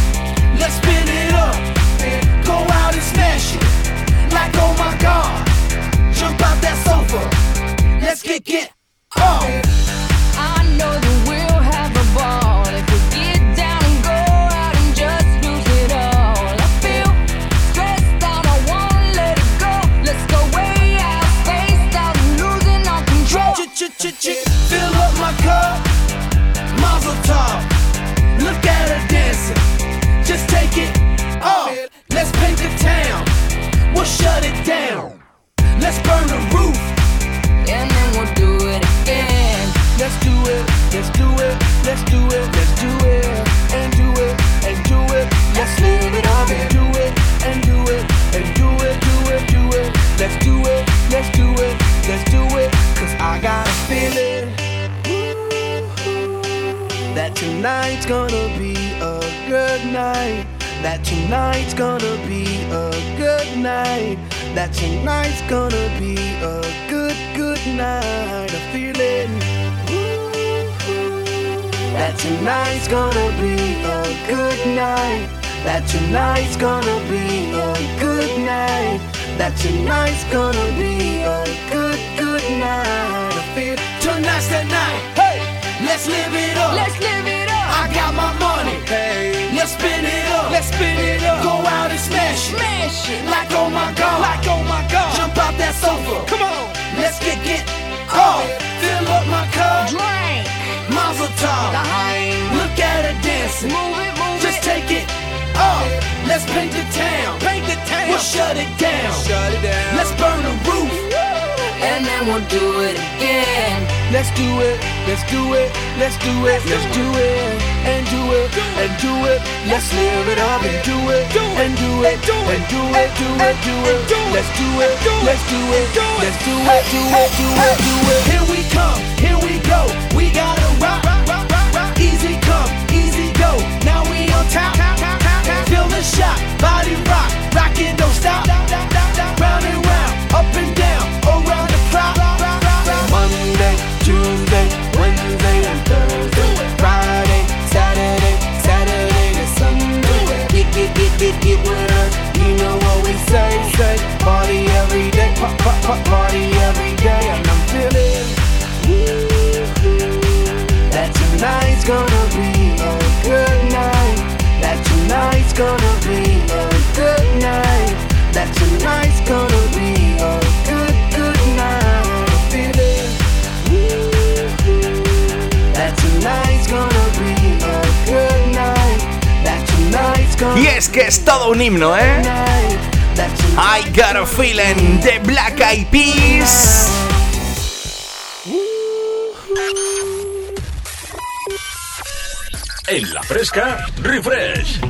En 192.94 193.14
la 193.14 193.24
fresca, 193.24 193.86
refresh. 194.02 194.82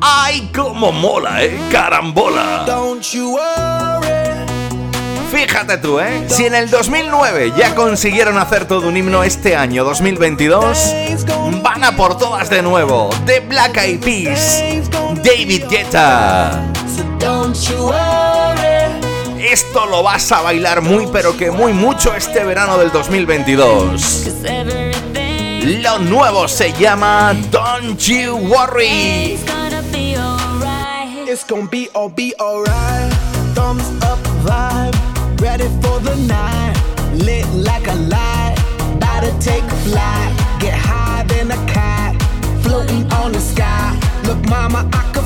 ¡Ay, 0.00 0.52
cómo 0.54 0.92
mola, 0.92 1.42
eh! 1.42 1.58
¡Carambola! 1.72 2.62
Don't 2.64 3.02
you. 3.02 3.36
Fíjate 5.32 5.78
tú, 5.78 5.98
¿eh? 5.98 6.26
Si 6.28 6.46
en 6.46 6.54
el 6.54 6.70
2009 6.70 7.52
ya 7.56 7.74
consiguieron 7.74 8.38
hacer 8.38 8.66
todo 8.66 8.86
un 8.86 8.96
himno 8.96 9.24
este 9.24 9.56
año 9.56 9.82
2022 9.82 10.94
van 11.78 11.96
por 11.96 12.16
todas 12.18 12.50
de 12.50 12.62
nuevo. 12.62 13.10
The 13.26 13.40
Black 13.40 13.76
Eyed 13.76 14.00
Peas, 14.00 14.62
David 15.22 15.64
Guetta. 15.68 16.72
Esto 19.38 19.86
lo 19.86 20.02
vas 20.02 20.32
a 20.32 20.42
bailar 20.42 20.82
muy 20.82 21.06
pero 21.12 21.36
que 21.36 21.50
muy 21.50 21.72
mucho 21.72 22.14
este 22.14 22.44
verano 22.44 22.78
del 22.78 22.90
2022. 22.90 24.26
Lo 25.82 25.98
nuevo 25.98 26.48
se 26.48 26.72
llama 26.72 27.34
Don't 27.50 27.98
You 28.00 28.36
Worry. 28.36 29.38
It's 31.30 31.44
gonna 31.46 31.68
be 31.70 31.88
all 31.94 32.10
be 32.10 32.34
alright. 32.38 33.12
Thumbs 33.54 33.84
up 34.02 34.18
vibe, 34.42 34.94
ready 35.40 35.68
for 35.82 36.00
the 36.00 36.16
night. 36.26 36.74
Lit 37.14 37.46
like 37.54 37.86
a 37.86 37.94
light, 37.94 38.56
about 38.96 39.22
to 39.22 39.32
take 39.40 39.64
flight. 39.84 40.27
mama, 44.68 44.88
I 44.92 45.17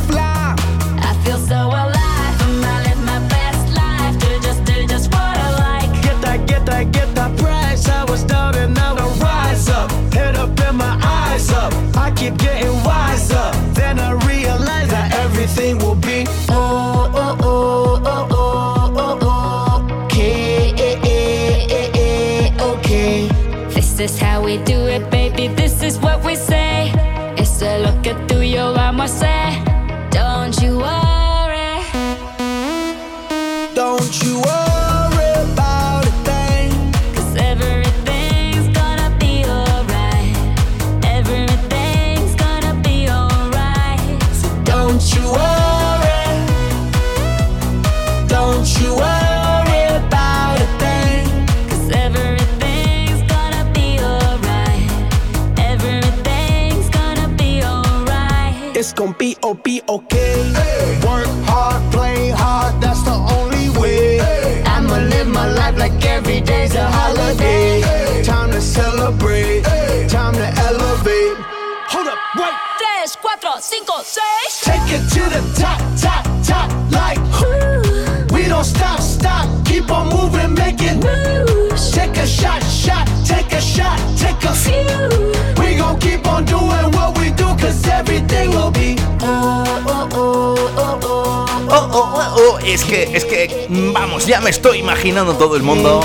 es 92.72 92.84
que, 92.84 93.02
es 93.14 93.24
que, 93.26 93.66
vamos, 93.68 94.26
ya 94.26 94.40
me 94.40 94.48
estoy 94.48 94.78
imaginando 94.78 95.36
todo 95.36 95.56
el 95.56 95.62
mundo 95.62 96.02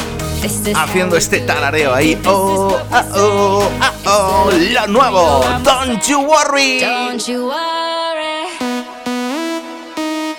haciendo 0.75 1.15
este 1.15 1.39
tarareo 1.39 1.93
ahí. 1.93 2.19
Oh, 2.25 2.77
ah, 2.91 3.05
oh, 3.15 3.69
ah, 3.79 3.93
oh, 4.05 4.51
lo 4.51 4.87
nuevo. 4.87 5.45
Don't 5.63 6.01
you 6.05 6.19
worry. 6.19 6.79
Don't 6.81 7.25
you 7.25 7.47
worry. 7.47 8.47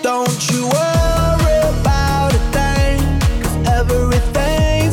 Don't 0.02 0.52
you 0.52 0.66
worry 0.66 1.60
about 1.80 2.34
a 3.66 3.84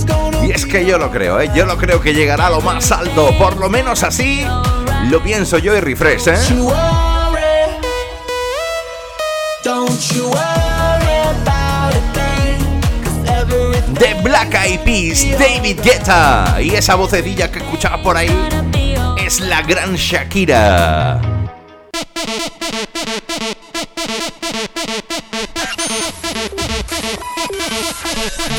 gonna 0.05 0.45
y 0.45 0.51
es 0.51 0.65
que 0.65 0.85
yo 0.85 0.97
lo 0.97 1.11
creo, 1.11 1.41
¿eh? 1.41 1.51
Yo 1.53 1.65
lo 1.65 1.77
creo 1.77 1.99
que 1.99 2.13
llegará 2.13 2.47
a 2.47 2.51
lo 2.51 2.61
más 2.61 2.91
alto. 2.93 3.37
Por 3.37 3.57
lo 3.57 3.69
menos 3.69 4.03
así 4.03 4.45
lo 5.09 5.21
pienso 5.21 5.57
yo 5.57 5.75
y 5.75 5.81
refresh, 5.81 6.29
¿eh? 6.29 6.37
Don't 9.63 9.99
you 10.13 10.29
worry. 10.29 10.54
Black 14.35 14.65
Eyed 14.65 14.79
Peas, 14.81 15.39
David 15.39 15.79
Guetta. 15.81 16.57
Y 16.61 16.75
esa 16.75 16.95
vocecilla 16.95 17.49
que 17.49 17.59
escuchaba 17.59 18.03
por 18.03 18.17
ahí 18.17 18.29
es 19.17 19.39
la 19.39 19.61
gran 19.61 19.95
Shakira. 19.95 21.21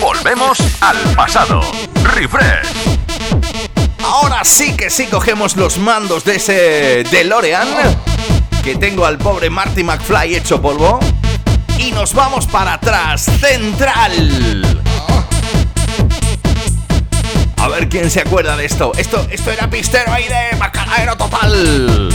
Volvemos 0.00 0.58
al 0.80 0.96
pasado. 1.14 1.60
Refresh. 2.04 2.68
Ahora 4.02 4.44
sí 4.44 4.74
que 4.74 4.88
sí 4.88 5.04
cogemos 5.08 5.56
los 5.56 5.76
mandos 5.76 6.24
de 6.24 6.36
ese 6.36 7.04
DeLorean 7.10 7.68
que 8.64 8.76
tengo 8.76 9.04
al 9.04 9.18
pobre 9.18 9.50
Marty 9.50 9.84
McFly 9.84 10.36
hecho 10.36 10.62
polvo 10.62 11.00
y 11.76 11.92
nos 11.92 12.14
vamos 12.14 12.46
para 12.46 12.72
atrás, 12.72 13.26
central. 13.38 14.75
A 17.66 17.68
ver 17.68 17.88
quién 17.88 18.08
se 18.12 18.20
acuerda 18.20 18.56
de 18.56 18.64
esto. 18.64 18.92
Esto, 18.96 19.26
esto 19.28 19.50
era 19.50 19.68
pistero 19.68 20.12
ahí 20.12 20.28
de 20.28 20.56
bacalaero 20.56 21.16
total. 21.16 22.08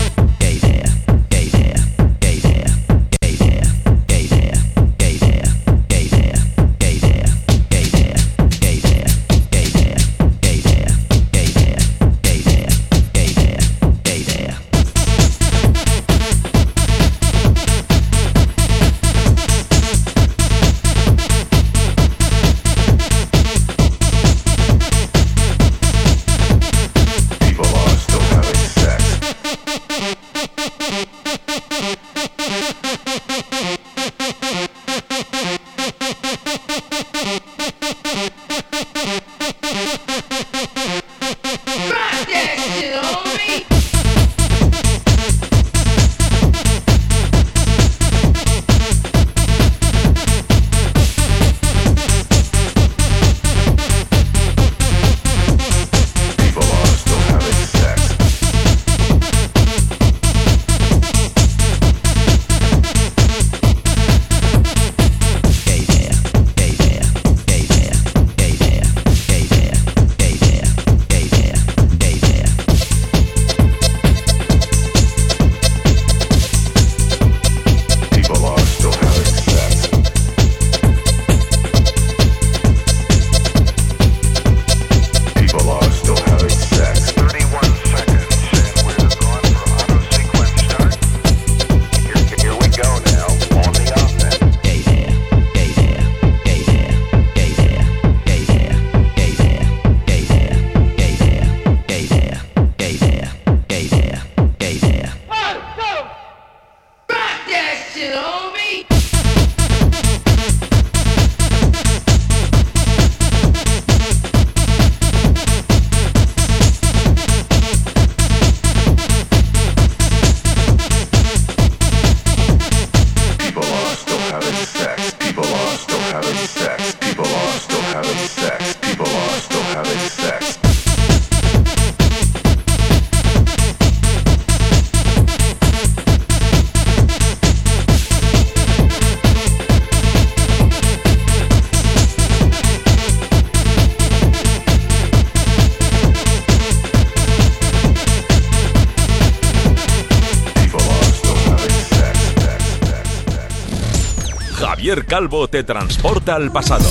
Calvo 154.99 155.47
te 155.47 155.63
transporta 155.63 156.35
al 156.35 156.51
pasado. 156.51 156.89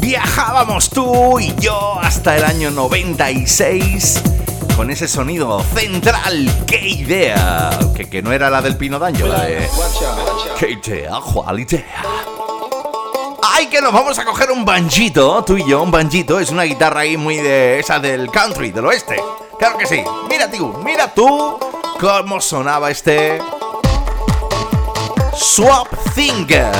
Viajábamos 0.00 0.90
tú 0.90 1.38
y 1.38 1.54
yo 1.60 1.96
hasta 2.00 2.36
el 2.36 2.44
año 2.44 2.72
96 2.72 4.20
con 4.76 4.90
ese 4.90 5.06
sonido 5.06 5.62
central. 5.62 6.50
¡Qué 6.66 6.88
idea! 6.88 7.70
Que, 7.94 8.10
que 8.10 8.20
no 8.20 8.32
era 8.32 8.50
la 8.50 8.62
del 8.62 8.76
Pino 8.76 8.98
Daño, 8.98 9.28
la 9.28 9.44
de. 9.44 9.68
¡Qué 10.58 10.72
idea, 10.72 11.12
cuál 11.32 11.60
idea! 11.60 12.02
¡Ay, 13.54 13.68
que 13.68 13.80
nos 13.80 13.92
vamos 13.92 14.18
a 14.18 14.24
coger 14.24 14.50
un 14.50 14.64
banjito! 14.64 15.44
Tú 15.44 15.56
y 15.56 15.68
yo, 15.68 15.84
un 15.84 15.92
banjito. 15.92 16.40
Es 16.40 16.50
una 16.50 16.64
guitarra 16.64 17.00
ahí 17.00 17.16
muy 17.16 17.36
de. 17.36 17.78
esa 17.78 18.00
del 18.00 18.28
country, 18.28 18.72
del 18.72 18.86
oeste. 18.86 19.16
Claro 19.56 19.78
que 19.78 19.86
sí. 19.86 20.02
Mira 20.28 20.50
tú, 20.50 20.74
mira 20.84 21.14
tú 21.14 21.58
cómo 22.00 22.40
sonaba 22.40 22.90
este. 22.90 23.40
Swap 25.34 25.88
Finger. 26.14 26.72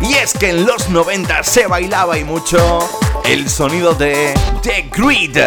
Y 0.00 0.14
es 0.14 0.32
que 0.32 0.50
en 0.50 0.66
los 0.66 0.88
90 0.88 1.42
se 1.42 1.66
bailaba 1.66 2.18
y 2.18 2.24
mucho 2.24 2.78
el 3.24 3.48
sonido 3.48 3.94
de 3.94 4.34
The 4.62 4.88
Grid. 4.92 5.38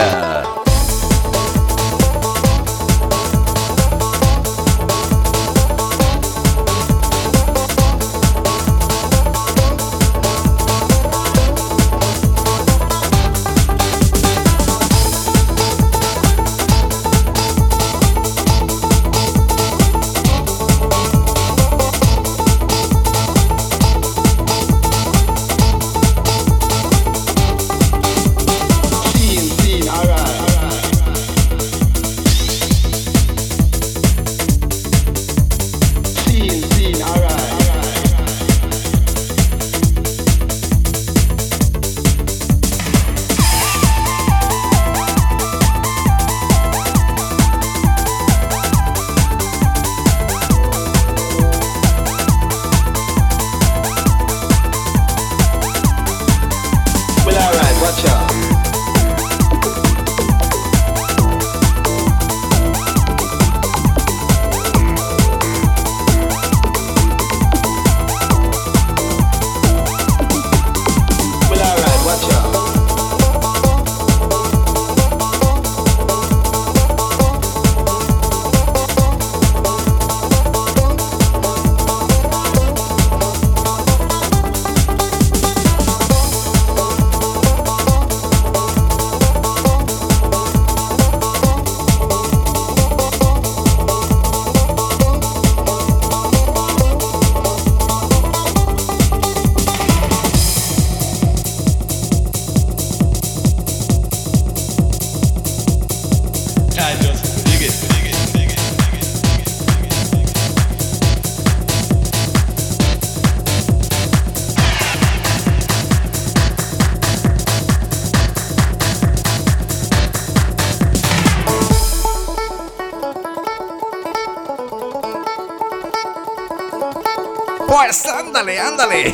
Pues 127.76 128.06
ándale, 128.06 128.58
ándale. 128.58 129.14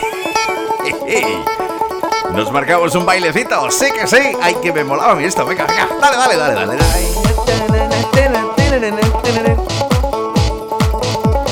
Nos 2.32 2.52
marcamos 2.52 2.94
un 2.94 3.08
bailecito, 3.08 3.72
sí 3.72 3.88
que 3.92 4.06
sí. 4.06 4.38
Ay, 4.40 4.56
que 4.62 4.72
me 4.72 4.84
molaba 4.84 5.14
a 5.14 5.16
mí 5.16 5.24
esto. 5.24 5.44
Venga, 5.48 5.66
venga, 5.66 5.90
dale, 6.00 6.38
dale, 6.38 6.54
dale, 6.54 6.78
dale. 6.78 6.78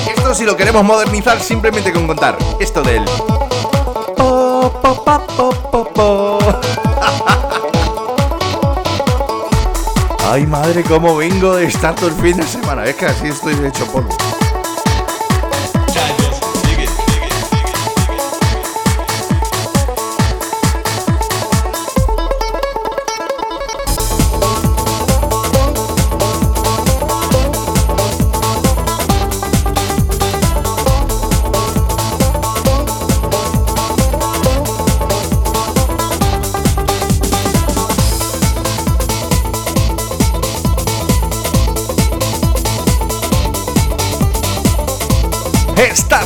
Esto 0.07 0.35
si 0.35 0.45
lo 0.45 0.55
queremos 0.55 0.83
modernizar 0.83 1.41
simplemente 1.41 1.91
con 1.91 2.05
contar. 2.05 2.37
Esto 2.59 2.83
del... 2.83 3.03
Po, 4.15 4.71
po, 4.79 5.03
pa, 5.03 5.25
po, 5.25 5.49
po, 5.49 5.85
po. 5.85 6.39
Ay, 10.31 10.45
madre, 10.45 10.83
cómo 10.83 11.15
vengo 11.15 11.55
de 11.55 11.65
estar 11.65 11.95
todo 11.95 12.09
el 12.09 12.15
fin 12.15 12.37
de 12.37 12.43
semana. 12.43 12.85
Es 12.85 12.95
que 12.95 13.07
así 13.07 13.29
estoy 13.29 13.55
hecho 13.65 13.87
polvo. 13.87 14.15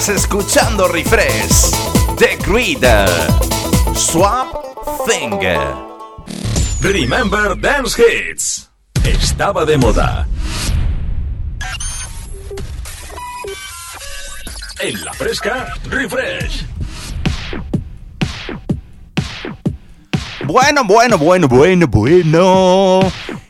Estás 0.03 0.23
escuchando 0.23 0.89
Refresh 0.89 1.71
The 2.17 2.37
Grid 2.45 2.83
Swap 3.95 4.53
Thing. 5.07 5.39
Remember 6.81 7.57
Dance 7.57 8.03
Hits. 8.03 8.69
Estaba 9.05 9.63
de 9.63 9.77
moda. 9.77 10.27
En 14.81 15.05
la 15.05 15.13
fresca, 15.13 15.73
refresh. 15.89 16.65
Bueno, 20.43 20.83
bueno, 20.83 21.17
bueno, 21.17 21.47
bueno, 21.47 21.87
bueno. 21.87 22.99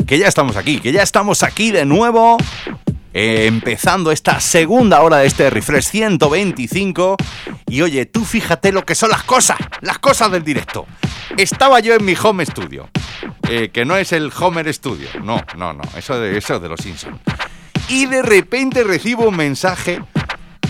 Que 0.05 0.19
ya 0.19 0.27
estamos 0.27 0.55
aquí, 0.55 0.79
que 0.79 0.91
ya 0.91 1.01
estamos 1.01 1.41
aquí 1.41 1.71
de 1.71 1.83
nuevo. 1.85 2.37
Eh, 3.13 3.45
empezando 3.45 4.11
esta 4.11 4.39
segunda 4.39 5.01
hora 5.01 5.17
de 5.17 5.27
este 5.27 5.49
refresh 5.49 5.85
125. 5.85 7.17
Y 7.67 7.81
oye, 7.81 8.05
tú 8.05 8.25
fíjate 8.25 8.71
lo 8.71 8.85
que 8.85 8.95
son 8.95 9.11
las 9.11 9.23
cosas, 9.23 9.57
las 9.81 9.99
cosas 9.99 10.31
del 10.31 10.43
directo. 10.43 10.87
Estaba 11.37 11.79
yo 11.79 11.93
en 11.93 12.03
mi 12.03 12.15
home 12.21 12.45
studio, 12.45 12.89
eh, 13.49 13.69
que 13.69 13.85
no 13.85 13.95
es 13.97 14.11
el 14.11 14.31
Homer 14.37 14.71
Studio, 14.73 15.07
no, 15.23 15.41
no, 15.55 15.73
no, 15.73 15.81
eso 15.97 16.19
de, 16.19 16.37
eso 16.37 16.59
de 16.59 16.69
los 16.69 16.79
Simpsons. 16.79 17.17
Y 17.87 18.05
de 18.05 18.21
repente 18.21 18.83
recibo 18.83 19.27
un 19.27 19.35
mensaje 19.35 20.01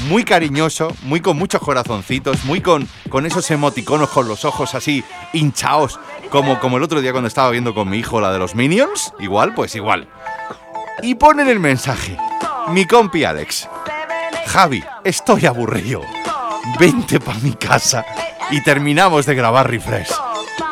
muy 0.08 0.24
cariñoso, 0.24 0.94
muy 1.04 1.22
con 1.22 1.38
muchos 1.38 1.62
corazoncitos, 1.62 2.44
muy 2.46 2.62
con, 2.62 2.88
con 3.10 3.26
esos 3.26 3.50
emoticonos 3.52 4.10
con 4.10 4.28
los 4.28 4.46
ojos 4.46 4.76
así 4.76 5.04
hinchados, 5.32 6.00
como, 6.30 6.60
como 6.60 6.78
el 6.78 6.84
otro 6.84 7.02
día 7.02 7.12
cuando 7.12 7.28
estaba 7.28 7.50
viendo 7.52 7.74
con 7.74 7.90
mi 7.90 7.98
hijo 7.98 8.20
la 8.20 8.32
de 8.32 8.40
los 8.40 8.56
Minions. 8.56 9.14
Igual, 9.20 9.54
pues 9.54 9.76
igual. 9.76 10.08
Y 11.02 11.16
ponen 11.16 11.48
el 11.48 11.60
mensaje. 11.60 12.18
Mi 12.70 12.86
compi 12.86 13.24
Alex. 13.24 13.68
Javi, 14.48 14.84
estoy 15.04 15.46
aburrido. 15.46 16.02
Vente 16.80 17.20
para 17.20 17.40
mi 17.40 17.54
casa 17.54 18.06
y 18.52 18.62
terminamos 18.64 19.26
de 19.26 19.36
grabar 19.36 19.70
refresh. 19.70 20.12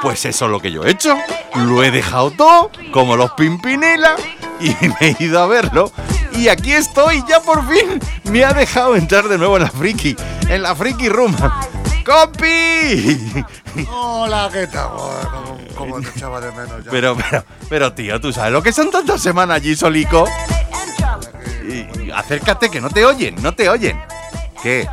Pues 0.01 0.25
eso 0.25 0.45
es 0.45 0.51
lo 0.51 0.59
que 0.59 0.71
yo 0.71 0.83
he 0.83 0.91
hecho. 0.91 1.17
Lo 1.55 1.83
he 1.83 1.91
dejado 1.91 2.31
todo, 2.31 2.71
como 2.93 3.15
los 3.15 3.31
Pimpinela, 3.31 4.15
y 4.59 4.69
me 4.87 4.95
he 5.19 5.23
ido 5.23 5.41
a 5.41 5.47
verlo. 5.47 5.91
Y 6.33 6.47
aquí 6.47 6.71
estoy, 6.71 7.23
ya 7.27 7.41
por 7.41 7.67
fin 7.67 7.99
me 8.23 8.43
ha 8.45 8.53
dejado 8.53 8.95
entrar 8.95 9.27
de 9.27 9.37
nuevo 9.37 9.57
en 9.57 9.63
la 9.63 9.69
friki, 9.69 10.15
en 10.49 10.61
la 10.61 10.75
friki 10.75 11.09
room. 11.09 11.35
¡Compi! 12.05 13.43
Hola, 13.91 14.49
¿qué 14.51 14.65
tal? 14.67 14.87
Joder, 14.89 15.27
¿Cómo, 15.27 15.57
cómo 15.75 16.01
te 16.01 16.09
echaba 16.09 16.41
de 16.41 16.51
menos 16.51 16.83
ya? 16.83 16.89
Pero, 16.89 17.15
pero, 17.15 17.45
pero 17.69 17.93
tío, 17.93 18.19
¿tú 18.19 18.31
sabes 18.33 18.51
lo 18.51 18.63
que 18.63 18.71
son 18.71 18.89
tantas 18.89 19.21
semanas 19.21 19.57
allí 19.57 19.75
solico? 19.75 20.25
Y- 21.64 22.12
acércate, 22.12 22.70
que 22.70 22.82
no 22.82 22.89
te 22.89 23.05
oyen, 23.05 23.36
no 23.41 23.53
te 23.53 23.70
oyen. 23.70 23.99
¿Qué? 24.62 24.88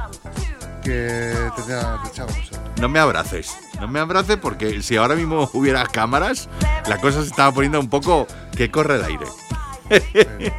Que 0.83 1.35
te 1.57 2.23
mucho. 2.23 2.53
No 2.81 2.89
me 2.89 2.99
abraces. 2.99 3.57
No 3.81 3.89
me 3.89 4.01
abraces 4.01 4.37
porque 4.37 4.83
si 4.83 4.97
ahora 4.97 5.15
mismo 5.15 5.51
hubiera 5.53 5.85
cámaras, 5.87 6.49
la 6.87 6.99
cosa 6.99 7.23
se 7.23 7.29
estaba 7.29 7.53
poniendo 7.53 7.81
un 7.81 7.89
poco 7.89 8.27
que 8.57 8.71
corre 8.71 8.97
el 8.97 9.05
aire. 9.05 9.27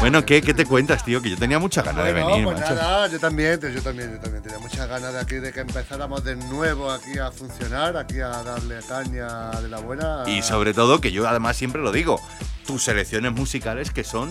bueno, 0.00 0.24
¿qué, 0.24 0.42
¿qué 0.42 0.54
te 0.54 0.64
cuentas, 0.66 1.04
tío? 1.04 1.22
Que 1.22 1.30
yo 1.30 1.36
tenía 1.36 1.58
mucha 1.58 1.82
ganas 1.82 2.04
de 2.04 2.12
venir, 2.12 2.44
pues 2.44 2.60
macho. 2.60 2.74
nada, 2.74 3.06
yo 3.08 3.18
también, 3.18 3.60
yo 3.60 3.82
también, 3.82 4.12
yo 4.12 4.20
también 4.20 4.42
tenía 4.42 4.58
muchas 4.58 4.88
ganas 4.88 5.12
de 5.12 5.20
aquí 5.20 5.36
de 5.36 5.52
que 5.52 5.60
empezáramos 5.60 6.24
de 6.24 6.36
nuevo 6.36 6.90
aquí 6.90 7.18
a 7.18 7.30
funcionar, 7.30 7.96
aquí 7.96 8.20
a 8.20 8.28
darle 8.28 8.80
caña 8.88 9.50
de 9.60 9.68
la 9.68 9.78
buena. 9.78 10.24
Y 10.26 10.42
sobre 10.42 10.74
todo, 10.74 11.00
que 11.00 11.12
yo 11.12 11.28
además 11.28 11.56
siempre 11.56 11.82
lo 11.82 11.92
digo, 11.92 12.20
tus 12.66 12.82
selecciones 12.84 13.32
musicales 13.32 13.90
que 13.90 14.04
son 14.04 14.30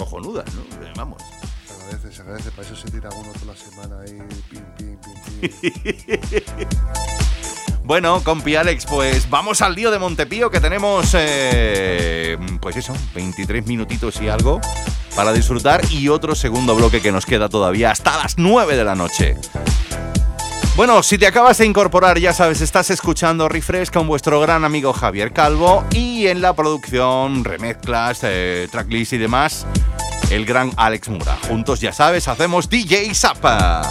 cojonudas, 0.00 0.46
¿no? 0.54 0.62
Eh, 0.62 0.92
Vamos. 0.96 1.22
Se 1.66 1.74
agradece, 1.74 2.12
se 2.16 2.22
agradece, 2.22 2.50
para 2.52 2.62
eso 2.62 2.74
se 2.74 2.90
tira 2.90 3.10
uno 3.10 3.30
toda 3.32 3.52
la 3.52 3.56
semana 3.56 4.00
ahí, 4.00 4.18
pim, 4.48 4.62
pim, 4.76 4.96
pim, 4.98 5.50
pim. 5.60 6.66
Bueno, 7.84 8.22
compi 8.22 8.54
Alex, 8.54 8.86
pues 8.86 9.28
vamos 9.28 9.62
al 9.62 9.74
lío 9.74 9.90
de 9.90 9.98
Montepío 9.98 10.48
que 10.48 10.60
tenemos, 10.60 11.10
eh, 11.18 12.38
pues 12.60 12.76
eso, 12.76 12.94
23 13.16 13.66
minutitos 13.66 14.20
y 14.20 14.28
algo 14.28 14.60
para 15.16 15.32
disfrutar 15.32 15.80
y 15.90 16.08
otro 16.08 16.36
segundo 16.36 16.76
bloque 16.76 17.02
que 17.02 17.10
nos 17.10 17.26
queda 17.26 17.48
todavía 17.48 17.90
hasta 17.90 18.16
las 18.18 18.38
9 18.38 18.76
de 18.76 18.84
la 18.84 18.94
noche. 18.94 19.36
Bueno, 20.80 21.02
si 21.02 21.18
te 21.18 21.26
acabas 21.26 21.58
de 21.58 21.66
incorporar, 21.66 22.18
ya 22.18 22.32
sabes, 22.32 22.62
estás 22.62 22.88
escuchando 22.88 23.50
Refresh 23.50 23.90
con 23.90 24.06
vuestro 24.06 24.40
gran 24.40 24.64
amigo 24.64 24.94
Javier 24.94 25.30
Calvo 25.30 25.84
y 25.90 26.26
en 26.28 26.40
la 26.40 26.56
producción, 26.56 27.44
remezclas, 27.44 28.20
eh, 28.22 28.66
tracklist 28.72 29.12
y 29.12 29.18
demás, 29.18 29.66
el 30.30 30.46
gran 30.46 30.72
Alex 30.78 31.10
Mura. 31.10 31.36
Juntos, 31.46 31.82
ya 31.82 31.92
sabes, 31.92 32.28
hacemos 32.28 32.70
DJ 32.70 33.14
Zapa. 33.14 33.82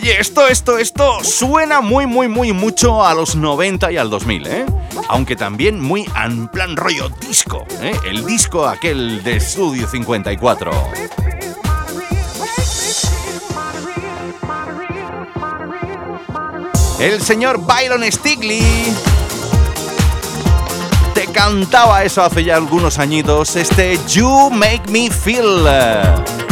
Oye, 0.00 0.20
esto, 0.20 0.46
esto, 0.46 0.78
esto 0.78 1.24
suena 1.24 1.80
muy, 1.80 2.06
muy, 2.06 2.28
muy 2.28 2.52
mucho 2.52 3.04
a 3.04 3.14
los 3.14 3.34
90 3.34 3.90
y 3.90 3.96
al 3.96 4.10
2000, 4.10 4.46
¿eh? 4.46 4.66
Aunque 5.08 5.34
también 5.34 5.80
muy 5.80 6.06
en 6.24 6.46
plan 6.46 6.76
rollo 6.76 7.08
disco, 7.08 7.66
¿eh? 7.80 7.98
El 8.06 8.24
disco 8.24 8.64
aquel 8.68 9.24
de 9.24 9.40
Studio 9.40 9.88
54. 9.88 10.70
El 17.00 17.20
señor 17.20 17.58
Byron 17.66 18.04
Stigley 18.04 18.62
te 21.12 21.26
cantaba 21.26 22.04
eso 22.04 22.22
hace 22.22 22.44
ya 22.44 22.54
algunos 22.54 23.00
añitos, 23.00 23.56
este 23.56 23.98
You 24.06 24.48
Make 24.50 24.84
Me 24.92 25.10
Feel. 25.10 26.47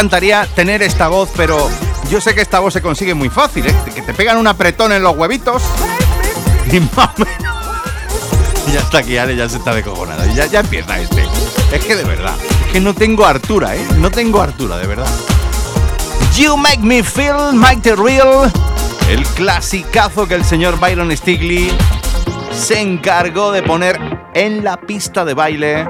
Encantaría 0.00 0.48
tener 0.54 0.82
esta 0.82 1.08
voz, 1.08 1.28
pero 1.36 1.68
yo 2.08 2.22
sé 2.22 2.34
que 2.34 2.40
esta 2.40 2.58
voz 2.58 2.72
se 2.72 2.80
consigue 2.80 3.12
muy 3.12 3.28
fácil, 3.28 3.66
¿eh? 3.66 3.76
Que 3.94 4.00
te 4.00 4.14
pegan 4.14 4.38
un 4.38 4.46
apretón 4.46 4.92
en 4.92 5.02
los 5.02 5.14
huevitos 5.14 5.62
y 6.72 6.76
Y 6.76 6.80
ya 8.72 8.80
está 8.80 8.98
aquí, 9.00 9.18
Ale 9.18 9.36
ya 9.36 9.46
se 9.46 9.58
está 9.58 9.74
decojonado. 9.74 10.26
Y 10.26 10.34
ya, 10.34 10.46
ya 10.46 10.60
empieza 10.60 10.98
este. 10.98 11.22
Es 11.70 11.84
que 11.84 11.96
de 11.96 12.04
verdad, 12.04 12.34
es 12.64 12.72
que 12.72 12.80
no 12.80 12.94
tengo 12.94 13.26
hartura, 13.26 13.76
¿eh? 13.76 13.86
No 13.98 14.10
tengo 14.10 14.40
hartura, 14.40 14.78
de 14.78 14.86
verdad. 14.86 15.10
You 16.34 16.56
Make 16.56 16.80
Me 16.80 17.02
Feel, 17.02 17.52
Mike 17.52 17.82
the 17.82 17.94
Real. 17.94 18.50
El 19.10 19.26
clasicazo 19.26 20.26
que 20.26 20.34
el 20.34 20.46
señor 20.46 20.80
Byron 20.80 21.14
Stigley 21.14 21.70
se 22.52 22.80
encargó 22.80 23.52
de 23.52 23.62
poner 23.62 24.00
en 24.32 24.64
la 24.64 24.78
pista 24.78 25.26
de 25.26 25.34
baile 25.34 25.86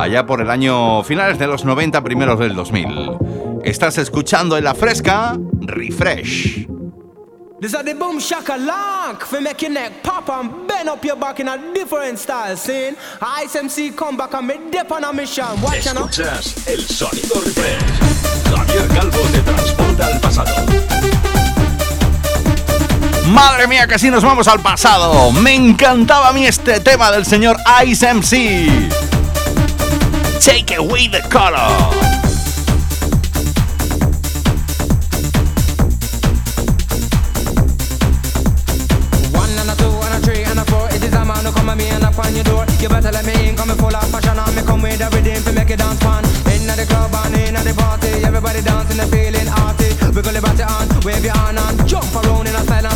allá 0.00 0.24
por 0.24 0.40
el 0.40 0.50
año 0.50 1.02
finales 1.02 1.36
de 1.36 1.48
los 1.48 1.64
90, 1.64 2.00
primeros 2.02 2.38
del 2.38 2.54
2000. 2.54 3.19
Estás 3.64 3.98
escuchando 3.98 4.56
en 4.56 4.64
la 4.64 4.74
fresca 4.74 5.36
Refresh. 5.60 6.66
This 7.60 7.74
is 7.74 7.84
the 7.84 7.94
boom 7.94 8.18
shaka 8.18 8.56
lock 8.56 9.24
for 9.26 9.40
make 9.40 9.60
your 9.60 9.70
neck 9.70 10.02
pop 10.02 10.30
and 10.30 10.66
bend 10.66 10.88
up 10.88 11.04
your 11.04 11.16
back 11.16 11.40
in 11.40 11.48
a 11.48 11.58
different 11.74 12.18
style. 12.18 12.56
Seeing 12.56 12.96
Ice 13.20 13.54
MC 13.56 13.90
come 13.90 14.16
back 14.16 14.32
and 14.32 14.46
me 14.46 14.54
dip 14.70 14.90
on 14.90 15.04
a 15.04 15.12
mission. 15.12 15.44
Watch 15.60 15.86
out. 15.88 16.10
Escuchas 16.10 16.66
el 16.68 16.80
sonido 16.80 17.34
refresh. 17.44 17.82
Javier 18.48 18.88
Calvo 18.88 19.18
te 19.30 19.40
transporta 19.40 20.06
al 20.06 20.20
pasado. 20.20 20.54
Madre 23.28 23.66
mía, 23.66 23.86
que 23.86 23.94
así 23.94 24.10
nos 24.10 24.24
vamos 24.24 24.48
al 24.48 24.60
pasado. 24.60 25.30
Me 25.32 25.54
encantaba 25.54 26.30
a 26.30 26.32
mí 26.32 26.46
este 26.46 26.80
tema 26.80 27.10
del 27.10 27.26
señor 27.26 27.58
Ice 27.86 28.06
MC. 28.06 28.68
Take 30.42 30.76
away 30.76 31.08
the 31.08 31.20
color. 31.28 32.19
With 45.00 45.14
a 45.14 45.16
rhythm 45.16 45.42
to 45.44 45.52
make 45.52 45.70
it 45.70 45.78
dance 45.78 46.00
fun. 46.00 46.24
Inna 46.52 46.76
the 46.76 46.84
club 46.86 47.14
and 47.14 47.34
inna 47.36 47.62
the 47.64 47.74
party, 47.74 48.24
everybody 48.24 48.60
dancing 48.62 49.00
and 49.00 49.10
feeling 49.10 49.48
arty. 49.48 49.88
Wiggle 50.14 50.32
your 50.32 50.42
body 50.42 50.62
on, 50.62 50.88
wave 51.04 51.24
your 51.24 51.36
hand 51.36 51.58
and 51.58 51.88
jump 51.88 52.12
around 52.14 52.46
in 52.48 52.54
a 52.54 52.62
silent 52.64 52.89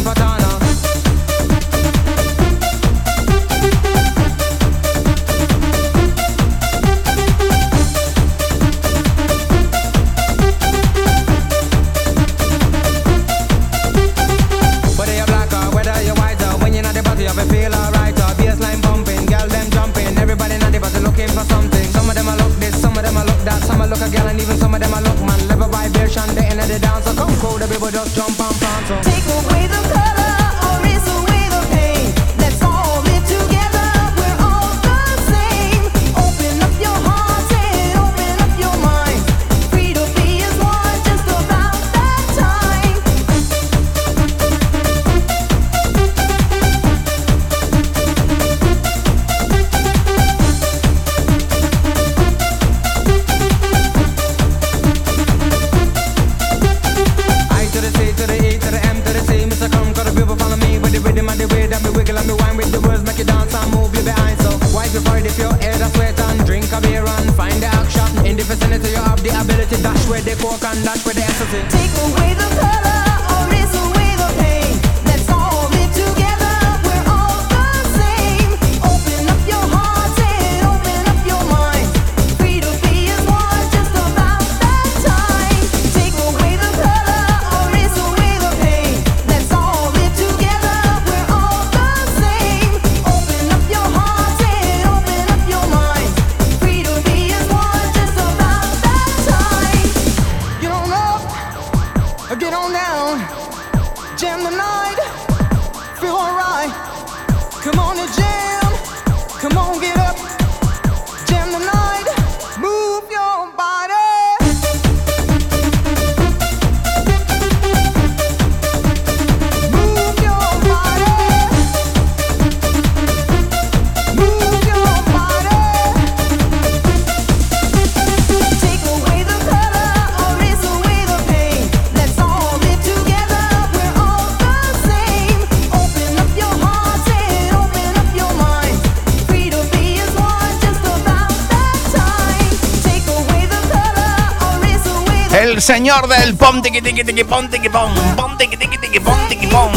señor 145.84 146.08
del 146.08 146.34
pom 146.34 146.62
tiqui 146.62 146.80
tiqui 146.80 147.04
tiqui 147.04 147.24
pom 147.24 147.46
tiqui 147.46 147.68
pom 147.68 147.92
pom 148.16 148.34
tiqui 148.38 148.56
tiqui 148.56 148.78
tiqui 148.78 149.00
pom 149.00 149.18
tiqui 149.28 149.46
pom. 149.48 149.70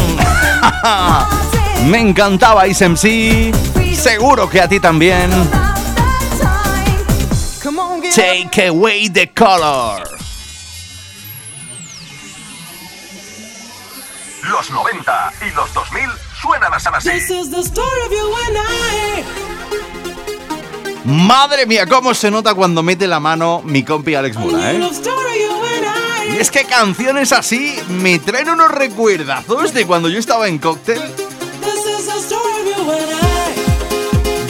Me 1.90 2.00
encantaba 2.00 2.66
Ice 2.66 2.88
MC. 2.88 3.52
Seguro 3.94 4.48
que 4.48 4.58
a 4.62 4.66
ti 4.66 4.80
también. 4.80 5.28
Take 8.14 8.68
away 8.68 9.10
the 9.10 9.26
color. 9.34 10.08
Los 14.44 14.70
90 14.70 15.32
y 15.42 15.50
los 15.50 15.74
2000 15.74 16.08
suenan 16.40 16.72
a 16.72 16.76
así. 16.76 17.10
This 17.10 17.28
is 17.28 17.50
the 17.50 17.60
story 17.60 18.00
of 18.06 18.12
you 18.12 18.34
and 18.46 18.56
I. 18.56 19.58
Madre 21.04 21.64
mía, 21.66 21.86
cómo 21.86 22.12
se 22.12 22.30
nota 22.30 22.54
cuando 22.54 22.82
mete 22.82 23.06
la 23.06 23.18
mano 23.18 23.62
mi 23.64 23.82
compi 23.82 24.14
Alex 24.14 24.36
Mura, 24.36 24.72
¿eh? 24.72 24.78
Y 26.38 26.40
es 26.40 26.52
que 26.52 26.62
canciones 26.62 27.32
así 27.32 27.74
me 27.88 28.20
traen 28.20 28.50
unos 28.50 28.70
recuerdazos 28.70 29.74
de 29.74 29.84
cuando 29.84 30.08
yo 30.08 30.20
estaba 30.20 30.46
en 30.46 30.58
cóctel. 30.58 31.00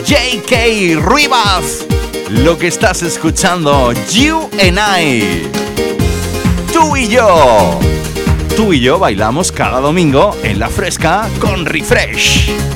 JK 0.05 1.03
Rivas, 1.03 1.86
lo 2.28 2.59
que 2.59 2.66
estás 2.66 3.01
escuchando, 3.01 3.95
You 4.12 4.51
and 4.61 4.78
I. 4.78 5.49
Tú 6.74 6.95
y 6.95 7.09
yo. 7.09 7.80
Tú 8.55 8.74
y 8.74 8.80
yo 8.80 8.99
bailamos 8.99 9.51
cada 9.51 9.80
domingo 9.80 10.36
en 10.43 10.59
la 10.59 10.68
fresca 10.68 11.26
con 11.41 11.64
Refresh. 11.64 12.68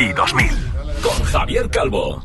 Y 0.00 0.12
2000. 0.14 0.48
Con 1.02 1.24
Javier 1.24 1.68
Calvo. 1.68 2.24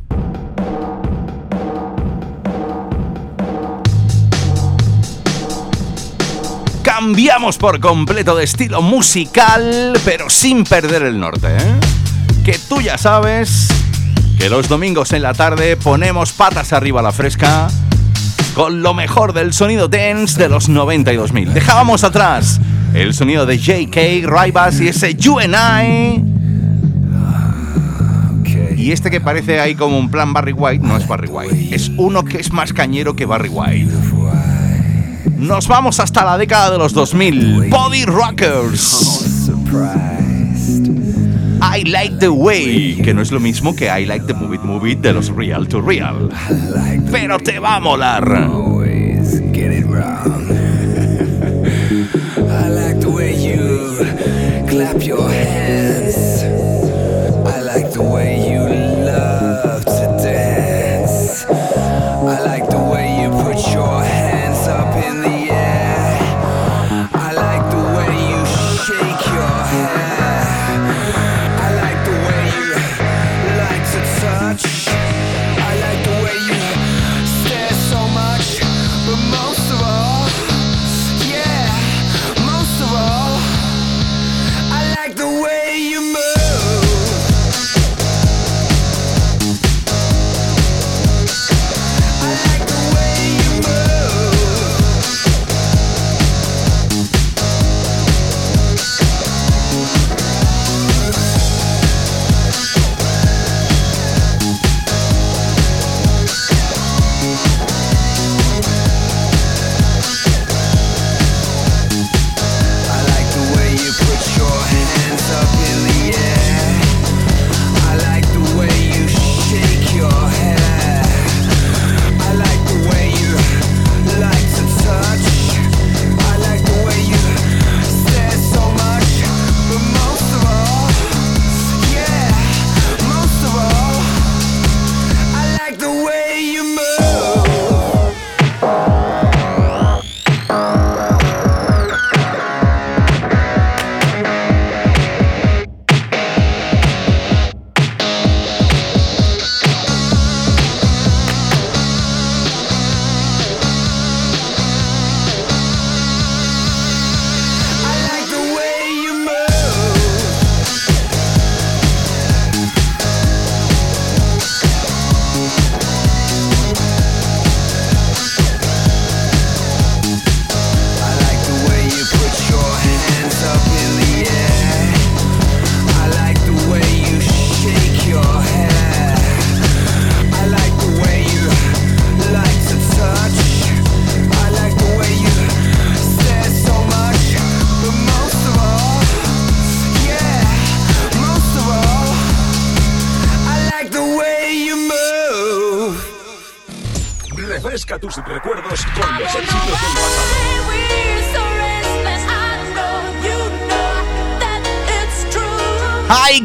Cambiamos 6.83 7.57
por 7.57 7.81
completo 7.81 8.35
de 8.35 8.45
estilo 8.45 8.81
musical, 8.81 9.99
pero 10.05 10.29
sin 10.29 10.63
perder 10.63 11.03
el 11.03 11.19
norte, 11.19 11.47
¿eh? 11.47 11.75
Que 12.45 12.57
tú 12.57 12.79
ya 12.79 12.97
sabes 12.97 13.67
que 14.39 14.49
los 14.49 14.69
domingos 14.69 15.11
en 15.11 15.21
la 15.21 15.33
tarde 15.33 15.75
ponemos 15.75 16.31
patas 16.31 16.71
arriba 16.71 17.01
a 17.01 17.03
la 17.03 17.11
fresca 17.11 17.67
con 18.53 18.81
lo 18.83 18.93
mejor 18.93 19.33
del 19.33 19.51
sonido 19.51 19.89
dance 19.89 20.39
de 20.39 20.47
los 20.47 20.69
90 20.69 21.11
y 21.11 21.17
2000. 21.17 21.53
Dejábamos 21.53 22.05
atrás 22.05 22.61
el 22.93 23.13
sonido 23.13 23.45
de 23.45 23.57
JK, 23.57 24.25
Rybas 24.25 24.79
y 24.79 24.87
ese 24.87 25.15
You 25.15 25.39
and 25.39 25.55
I. 25.55 26.24
Y 28.85 28.91
este 28.91 29.09
que 29.09 29.19
parece 29.19 29.59
ahí 29.59 29.73
como 29.73 29.97
un 29.97 30.11
plan 30.11 30.31
Barry 30.31 30.53
White, 30.53 30.85
no 30.85 30.95
es 30.95 31.07
Barry 31.07 31.27
White, 31.27 31.73
es 31.73 31.89
uno 31.97 32.23
que 32.23 32.37
es 32.37 32.53
más 32.53 32.71
cañero 32.71 33.15
que 33.15 33.25
Barry 33.25 33.49
White. 33.49 33.91
Nos 35.37 35.67
vamos 35.67 35.99
hasta 35.99 36.23
la 36.23 36.37
década 36.37 36.69
de 36.69 36.77
los 36.77 36.93
2000. 36.93 37.71
Body 37.71 38.05
Rockers. 38.05 39.49
I 41.63 41.83
Like 41.89 42.17
the 42.19 42.29
Way, 42.29 43.01
que 43.03 43.15
no 43.15 43.23
es 43.23 43.31
lo 43.31 43.39
mismo 43.39 43.75
que 43.75 43.85
I 43.85 44.05
Like 44.05 44.27
the 44.27 44.35
Move 44.35 44.91
It 44.91 44.99
de 44.99 45.13
los 45.13 45.35
Real 45.35 45.67
to 45.67 45.81
Real. 45.81 46.29
Pero 47.11 47.39
te 47.39 47.57
va 47.57 47.77
a 47.77 47.79
molar. 47.79 48.51
Clap 54.69 55.01
your 55.01 55.29
hands. 55.31 56.43
I 57.47 57.61
like 57.61 57.91
the 57.93 58.01
way 58.01 58.34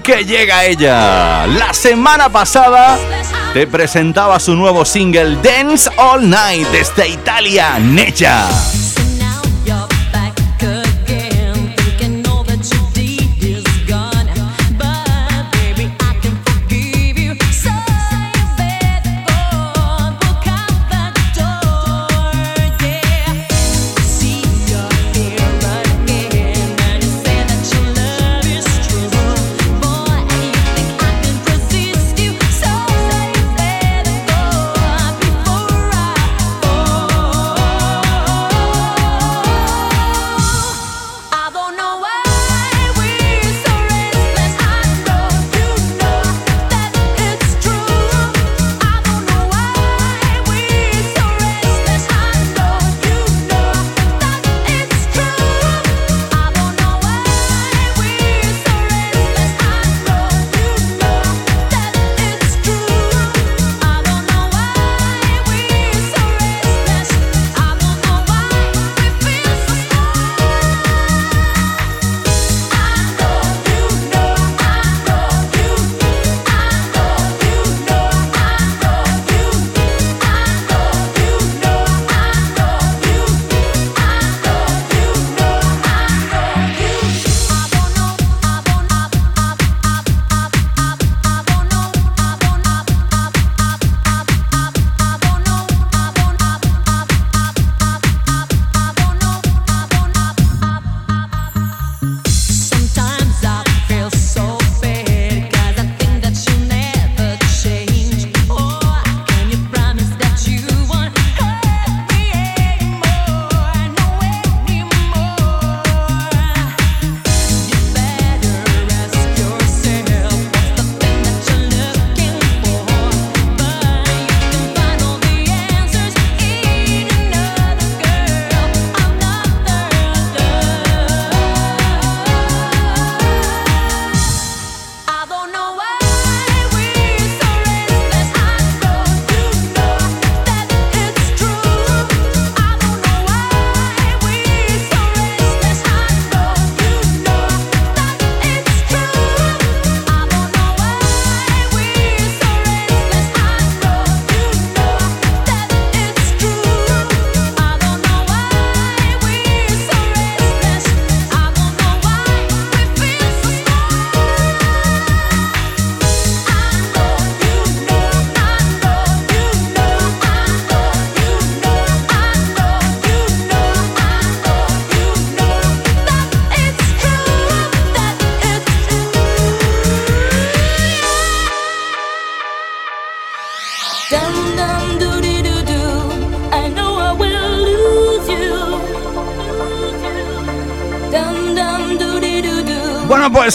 que 0.01 0.25
llega 0.25 0.65
ella! 0.65 1.47
La 1.47 1.73
semana 1.73 2.29
pasada 2.29 2.99
te 3.53 3.67
presentaba 3.67 4.39
su 4.39 4.55
nuevo 4.55 4.85
single 4.85 5.37
Dance 5.43 5.91
All 5.97 6.29
Night 6.29 6.69
desde 6.69 7.09
Italia, 7.09 7.79
Necha. 7.79 8.49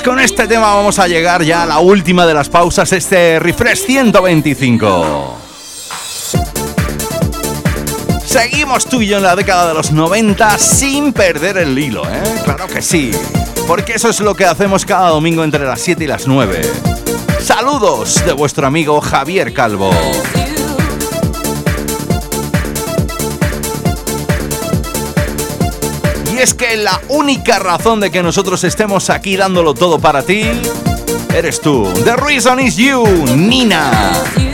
Con 0.05 0.19
este 0.19 0.47
tema 0.47 0.75
vamos 0.75 0.99
a 0.99 1.07
llegar 1.07 1.41
ya 1.41 1.63
a 1.63 1.65
la 1.65 1.79
última 1.79 2.27
de 2.27 2.35
las 2.35 2.47
pausas, 2.47 2.93
este 2.93 3.39
Refresh 3.39 3.85
125. 3.87 5.35
Seguimos 8.23 8.85
tú 8.85 9.01
y 9.01 9.07
yo 9.07 9.17
en 9.17 9.23
la 9.23 9.35
década 9.35 9.69
de 9.69 9.73
los 9.73 9.91
90 9.91 10.59
sin 10.59 11.11
perder 11.11 11.57
el 11.57 11.77
hilo, 11.77 12.03
¿eh? 12.03 12.21
Claro 12.43 12.67
que 12.67 12.83
sí. 12.83 13.11
Porque 13.65 13.93
eso 13.93 14.09
es 14.09 14.19
lo 14.19 14.35
que 14.35 14.45
hacemos 14.45 14.85
cada 14.85 15.09
domingo 15.09 15.43
entre 15.43 15.65
las 15.65 15.81
7 15.81 16.03
y 16.03 16.07
las 16.07 16.27
9. 16.27 16.61
Saludos 17.39 18.23
de 18.25 18.33
vuestro 18.33 18.67
amigo 18.67 19.01
Javier 19.01 19.53
Calvo. 19.53 19.89
Es 26.45 26.53
que 26.53 26.77
la 26.77 27.01
única 27.09 27.57
razón 27.57 27.99
de 27.99 28.11
que 28.11 28.21
nosotros 28.21 28.63
estemos 28.63 29.09
aquí 29.09 29.35
dándolo 29.35 29.73
todo 29.73 29.97
para 29.97 30.21
ti 30.21 30.43
eres 31.33 31.59
tú. 31.59 31.91
The 32.03 32.17
reason 32.17 32.59
is 32.59 32.77
you, 32.77 33.03
Nina. 33.35 34.44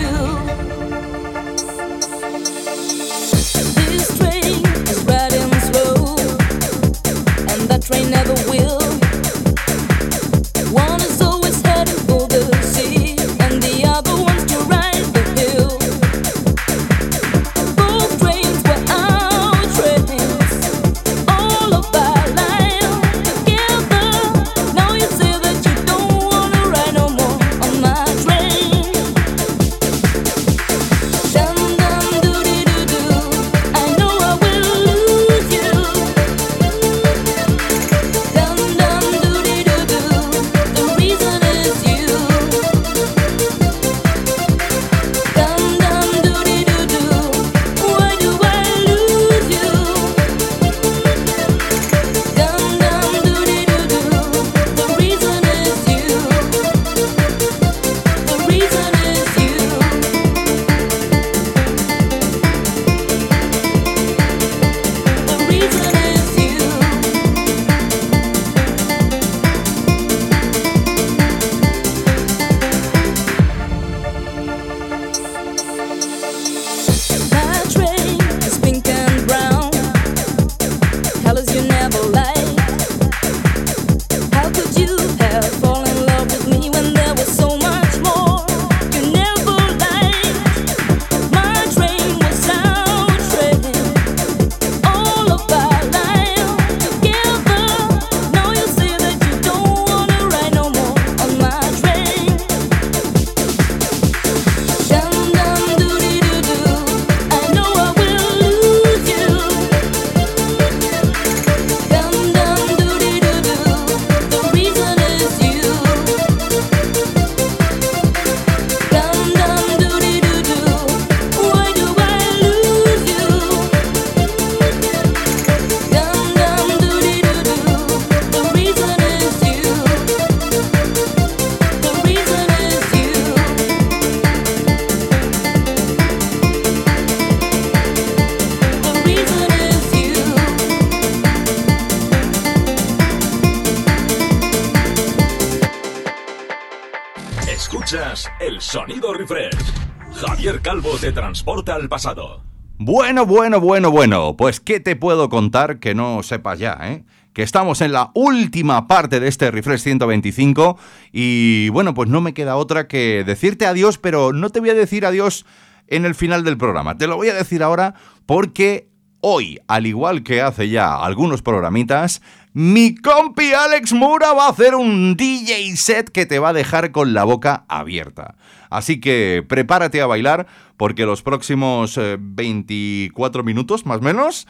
Te 151.01 151.11
transporta 151.11 151.73
al 151.73 151.89
pasado. 151.89 152.43
Bueno, 152.77 153.25
bueno, 153.25 153.59
bueno, 153.59 153.89
bueno. 153.89 154.35
Pues, 154.37 154.59
¿qué 154.59 154.79
te 154.79 154.95
puedo 154.95 155.29
contar 155.29 155.79
que 155.79 155.95
no 155.95 156.21
sepas 156.21 156.59
ya, 156.59 156.77
eh? 156.79 157.03
Que 157.33 157.41
estamos 157.41 157.81
en 157.81 157.91
la 157.91 158.11
última 158.13 158.85
parte 158.85 159.19
de 159.19 159.27
este 159.27 159.49
Refresh 159.49 159.81
125 159.81 160.77
y 161.11 161.69
bueno, 161.69 161.95
pues 161.95 162.07
no 162.07 162.21
me 162.21 162.35
queda 162.35 162.55
otra 162.55 162.87
que 162.87 163.23
decirte 163.25 163.65
adiós, 163.65 163.97
pero 163.97 164.31
no 164.31 164.51
te 164.51 164.59
voy 164.59 164.69
a 164.69 164.75
decir 164.75 165.07
adiós 165.07 165.47
en 165.87 166.05
el 166.05 166.13
final 166.13 166.43
del 166.43 166.57
programa. 166.57 166.99
Te 166.99 167.07
lo 167.07 167.15
voy 167.15 167.29
a 167.29 167.33
decir 167.33 167.63
ahora 167.63 167.95
porque 168.27 168.87
hoy, 169.21 169.59
al 169.67 169.87
igual 169.87 170.21
que 170.21 170.41
hace 170.43 170.69
ya 170.69 170.97
algunos 170.97 171.41
programitas, 171.41 172.21
mi 172.53 172.93
compi 172.95 173.53
Alex 173.53 173.93
Mura 173.93 174.33
va 174.33 174.47
a 174.47 174.49
hacer 174.49 174.75
un 174.75 175.15
DJ 175.15 175.75
set 175.77 176.09
que 176.09 176.25
te 176.25 176.37
va 176.37 176.49
a 176.49 176.53
dejar 176.53 176.91
con 176.91 177.13
la 177.13 177.23
boca 177.23 177.63
abierta. 177.69 178.35
Así 178.69 178.99
que 178.99 179.43
prepárate 179.47 180.01
a 180.01 180.07
bailar 180.07 180.47
porque 180.81 181.05
los 181.05 181.21
próximos 181.21 181.95
eh, 181.99 182.17
24 182.19 183.43
minutos 183.43 183.85
más 183.85 183.99
o 183.99 184.01
menos 184.01 184.47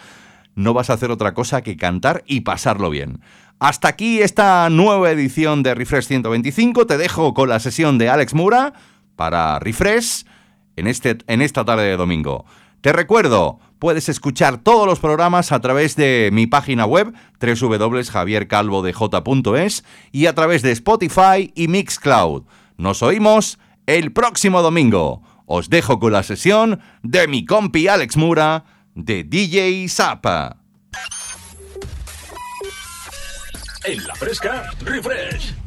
no 0.55 0.73
vas 0.73 0.89
a 0.89 0.93
hacer 0.93 1.11
otra 1.11 1.33
cosa 1.33 1.61
que 1.61 1.75
cantar 1.75 2.23
y 2.25 2.39
pasarlo 2.39 2.89
bien. 2.89 3.19
Hasta 3.59 3.89
aquí 3.89 4.21
esta 4.21 4.69
nueva 4.69 5.11
edición 5.11 5.61
de 5.61 5.75
Refresh 5.75 6.05
125. 6.05 6.87
Te 6.87 6.97
dejo 6.97 7.33
con 7.33 7.49
la 7.49 7.59
sesión 7.59 7.97
de 7.97 8.07
Alex 8.07 8.33
Mura 8.33 8.71
para 9.17 9.59
Refresh 9.59 10.23
en, 10.77 10.87
este, 10.87 11.17
en 11.27 11.41
esta 11.41 11.65
tarde 11.65 11.83
de 11.83 11.97
domingo. 11.97 12.45
Te 12.79 12.93
recuerdo, 12.93 13.59
puedes 13.77 14.07
escuchar 14.07 14.59
todos 14.59 14.87
los 14.87 15.01
programas 15.01 15.51
a 15.51 15.59
través 15.59 15.97
de 15.97 16.29
mi 16.31 16.47
página 16.47 16.85
web 16.85 17.13
www.javiercalvodej.es 17.41 19.83
y 20.13 20.27
a 20.27 20.33
través 20.33 20.61
de 20.61 20.71
Spotify 20.71 21.51
y 21.55 21.67
Mixcloud. 21.67 22.43
Nos 22.77 23.03
oímos 23.03 23.59
el 23.85 24.13
próximo 24.13 24.61
domingo. 24.61 25.23
Os 25.53 25.69
dejo 25.69 25.99
con 25.99 26.13
la 26.13 26.23
sesión 26.23 26.79
de 27.03 27.27
mi 27.27 27.43
compi 27.43 27.89
Alex 27.89 28.15
Mura 28.15 28.63
de 28.95 29.25
DJ 29.25 29.85
Zapa. 29.89 30.61
En 33.83 34.07
la 34.07 34.15
fresca, 34.15 34.71
refresh. 34.79 35.60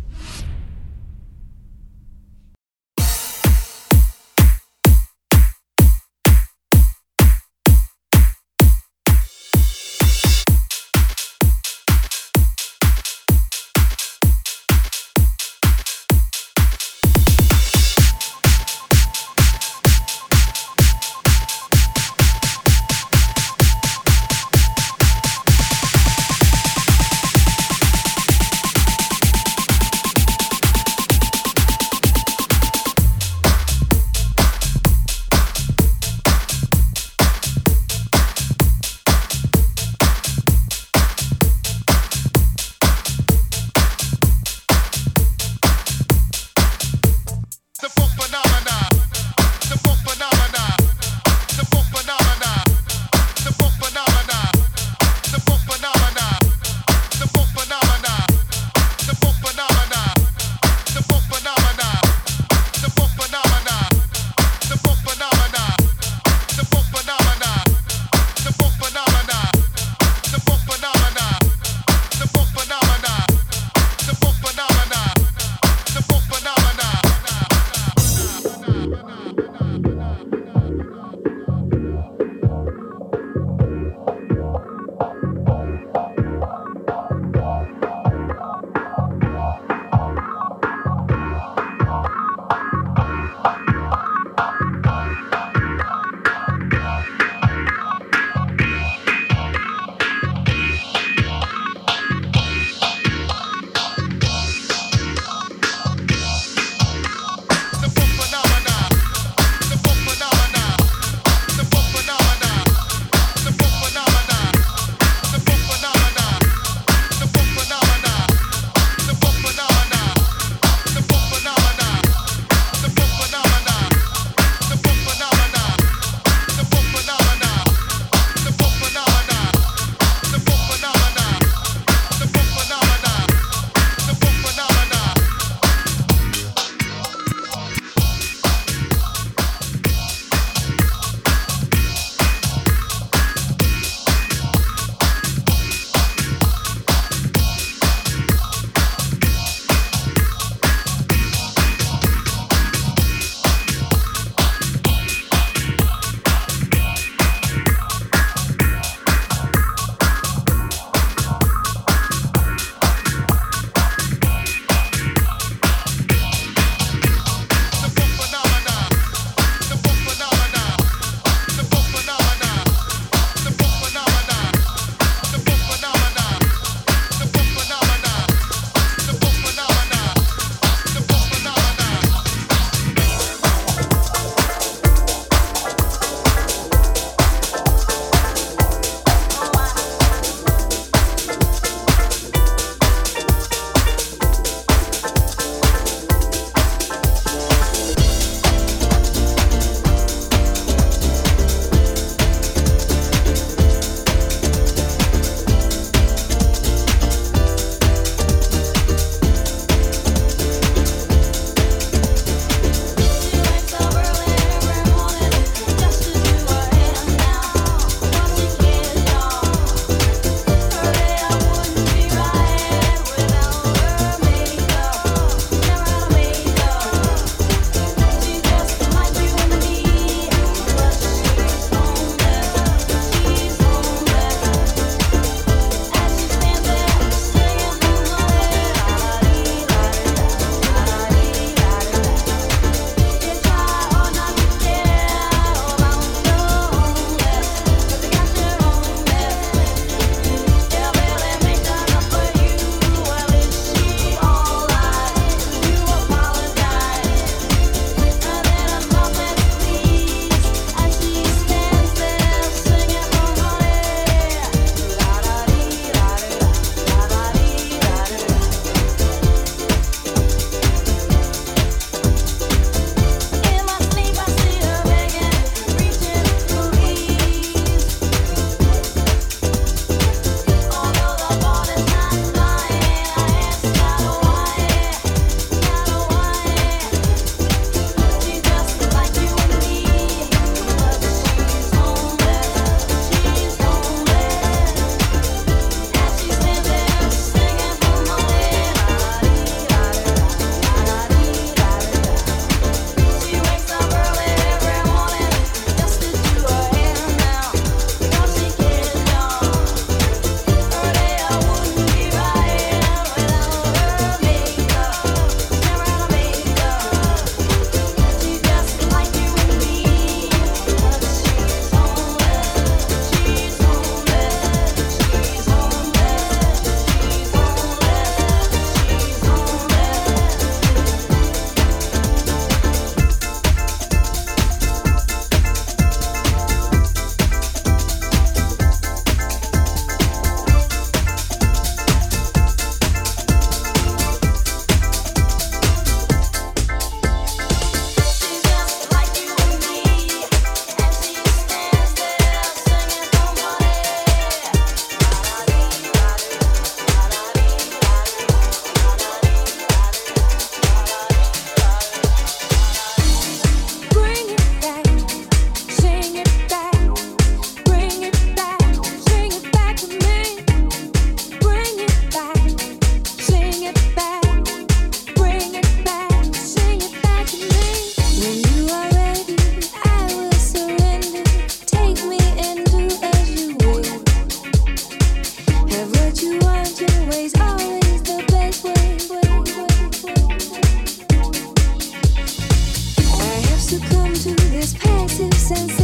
since 395.44 395.84